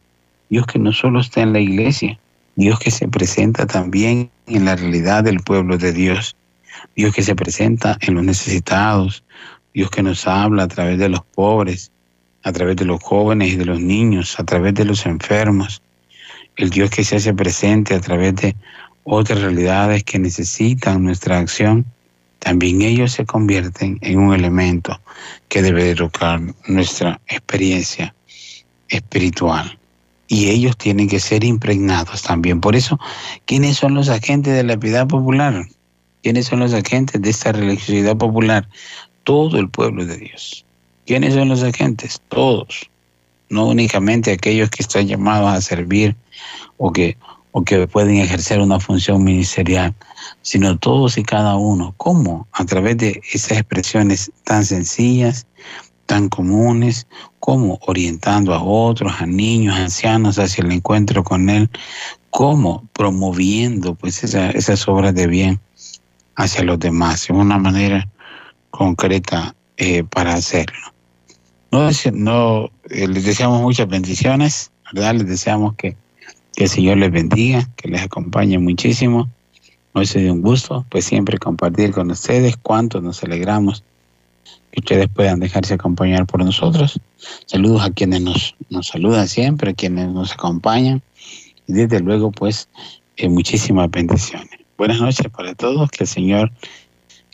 Dios 0.49 0.65
que 0.65 0.79
no 0.79 0.93
solo 0.93 1.19
está 1.19 1.41
en 1.41 1.53
la 1.53 1.59
iglesia, 1.59 2.17
Dios 2.55 2.79
que 2.79 2.91
se 2.91 3.07
presenta 3.07 3.67
también 3.67 4.29
en 4.47 4.65
la 4.65 4.75
realidad 4.75 5.23
del 5.23 5.41
pueblo 5.41 5.77
de 5.77 5.91
Dios, 5.91 6.35
Dios 6.95 7.13
que 7.13 7.21
se 7.21 7.35
presenta 7.35 7.97
en 8.01 8.15
los 8.15 8.23
necesitados, 8.23 9.23
Dios 9.77 9.91
que 9.91 10.01
nos 10.01 10.25
habla 10.27 10.63
a 10.63 10.67
través 10.67 10.97
de 10.97 11.07
los 11.07 11.23
pobres, 11.23 11.91
a 12.43 12.51
través 12.51 12.75
de 12.77 12.85
los 12.85 13.01
jóvenes 13.01 13.53
y 13.53 13.57
de 13.57 13.65
los 13.65 13.79
niños, 13.79 14.39
a 14.39 14.43
través 14.43 14.73
de 14.73 14.85
los 14.85 15.05
enfermos, 15.05 15.83
el 16.55 16.71
Dios 16.71 16.89
que 16.89 17.03
se 17.03 17.17
hace 17.17 17.33
presente 17.33 17.93
a 17.93 18.01
través 18.01 18.35
de 18.37 18.55
otras 19.03 19.39
realidades 19.39 20.03
que 20.03 20.17
necesitan 20.17 21.03
nuestra 21.03 21.37
acción 21.37 21.85
también 22.39 22.81
ellos 22.81 23.11
se 23.11 23.25
convierten 23.25 23.99
en 24.01 24.19
un 24.19 24.33
elemento 24.33 24.99
que 25.49 25.61
debe 25.61 25.89
educar 25.89 26.39
nuestra 26.67 27.19
experiencia 27.27 28.15
espiritual. 28.89 29.77
Y 30.27 30.49
ellos 30.49 30.77
tienen 30.77 31.07
que 31.07 31.19
ser 31.19 31.43
impregnados 31.43 32.21
también. 32.23 32.61
Por 32.61 32.75
eso, 32.75 32.99
¿quiénes 33.45 33.77
son 33.77 33.93
los 33.93 34.09
agentes 34.09 34.53
de 34.53 34.63
la 34.63 34.77
piedad 34.77 35.07
popular? 35.07 35.67
¿Quiénes 36.21 36.47
son 36.47 36.59
los 36.59 36.73
agentes 36.73 37.21
de 37.21 37.29
esta 37.29 37.53
religiosidad 37.53 38.17
popular? 38.17 38.67
Todo 39.27 39.59
el 39.59 39.67
pueblo 39.67 40.05
de 40.05 40.15
Dios. 40.15 40.63
¿Quiénes 41.05 41.33
son 41.33 41.49
los 41.49 41.61
agentes? 41.61 42.21
Todos. 42.29 42.89
No 43.49 43.67
únicamente 43.67 44.31
aquellos 44.31 44.69
que 44.69 44.81
están 44.81 45.05
llamados 45.05 45.49
a 45.49 45.59
servir 45.59 46.15
o 46.77 46.93
que, 46.93 47.17
o 47.51 47.61
que 47.61 47.87
pueden 47.87 48.19
ejercer 48.19 48.61
una 48.61 48.79
función 48.79 49.25
ministerial, 49.25 49.93
sino 50.43 50.77
todos 50.77 51.17
y 51.17 51.23
cada 51.23 51.57
uno. 51.57 51.93
¿Cómo? 51.97 52.47
A 52.53 52.63
través 52.63 52.99
de 52.99 53.21
esas 53.33 53.57
expresiones 53.57 54.31
tan 54.45 54.63
sencillas, 54.63 55.45
tan 56.05 56.29
comunes, 56.29 57.05
como 57.41 57.79
orientando 57.85 58.53
a 58.53 58.63
otros, 58.63 59.11
a 59.19 59.25
niños, 59.25 59.75
ancianos 59.75 60.39
hacia 60.39 60.63
el 60.63 60.71
encuentro 60.71 61.25
con 61.25 61.49
Él, 61.49 61.69
como 62.29 62.87
promoviendo 62.93 63.93
pues 63.93 64.23
esas 64.23 64.87
obras 64.87 65.13
de 65.13 65.27
bien 65.27 65.59
hacia 66.37 66.63
los 66.63 66.79
demás, 66.79 67.27
de 67.27 67.33
una 67.33 67.57
manera 67.57 68.07
concreta 68.71 69.55
eh, 69.77 70.03
para 70.03 70.33
hacerlo. 70.33 70.77
No, 71.71 71.89
no 72.13 72.69
eh, 72.89 73.07
les 73.07 73.25
deseamos 73.25 73.61
muchas 73.61 73.87
bendiciones, 73.87 74.71
¿verdad? 74.93 75.15
Les 75.15 75.27
deseamos 75.27 75.75
que, 75.75 75.95
que 76.55 76.63
el 76.63 76.69
Señor 76.69 76.97
les 76.97 77.11
bendiga, 77.11 77.67
que 77.75 77.89
les 77.89 78.01
acompañe 78.01 78.57
muchísimo 78.59 79.29
Hoy 79.97 80.05
se 80.05 80.29
un 80.29 80.43
gusto, 80.43 80.85
pues 80.89 81.05
siempre 81.05 81.39
compartir 81.39 81.91
con 81.91 82.11
ustedes 82.11 82.55
cuánto 82.55 83.01
nos 83.01 83.23
alegramos 83.23 83.83
que 84.69 84.81
ustedes 84.81 85.07
puedan 85.07 85.39
dejarse 85.39 85.73
acompañar 85.73 86.27
por 86.27 86.45
nosotros. 86.45 86.99
Saludos 87.47 87.81
a 87.81 87.89
quienes 87.89 88.21
nos, 88.21 88.55
nos 88.69 88.85
saludan 88.85 89.27
siempre, 89.27 89.71
a 89.71 89.73
quienes 89.73 90.09
nos 90.09 90.33
acompañan 90.33 91.01
y 91.65 91.73
desde 91.73 91.99
luego 91.99 92.29
pues 92.29 92.69
eh, 93.15 93.27
muchísimas 93.27 93.89
bendiciones. 93.89 94.51
Buenas 94.77 95.01
noches 95.01 95.25
para 95.35 95.55
todos, 95.55 95.89
que 95.89 96.03
el 96.03 96.07
Señor 96.07 96.51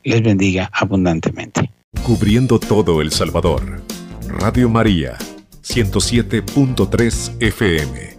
les 0.04 0.22
bendiga 0.22 0.70
abundantemente. 0.74 1.72
Cubriendo 2.04 2.60
todo 2.60 3.02
El 3.02 3.12
Salvador. 3.12 3.82
Radio 4.28 4.70
María, 4.70 5.18
107.3 5.64 7.42
FM. 7.42 8.14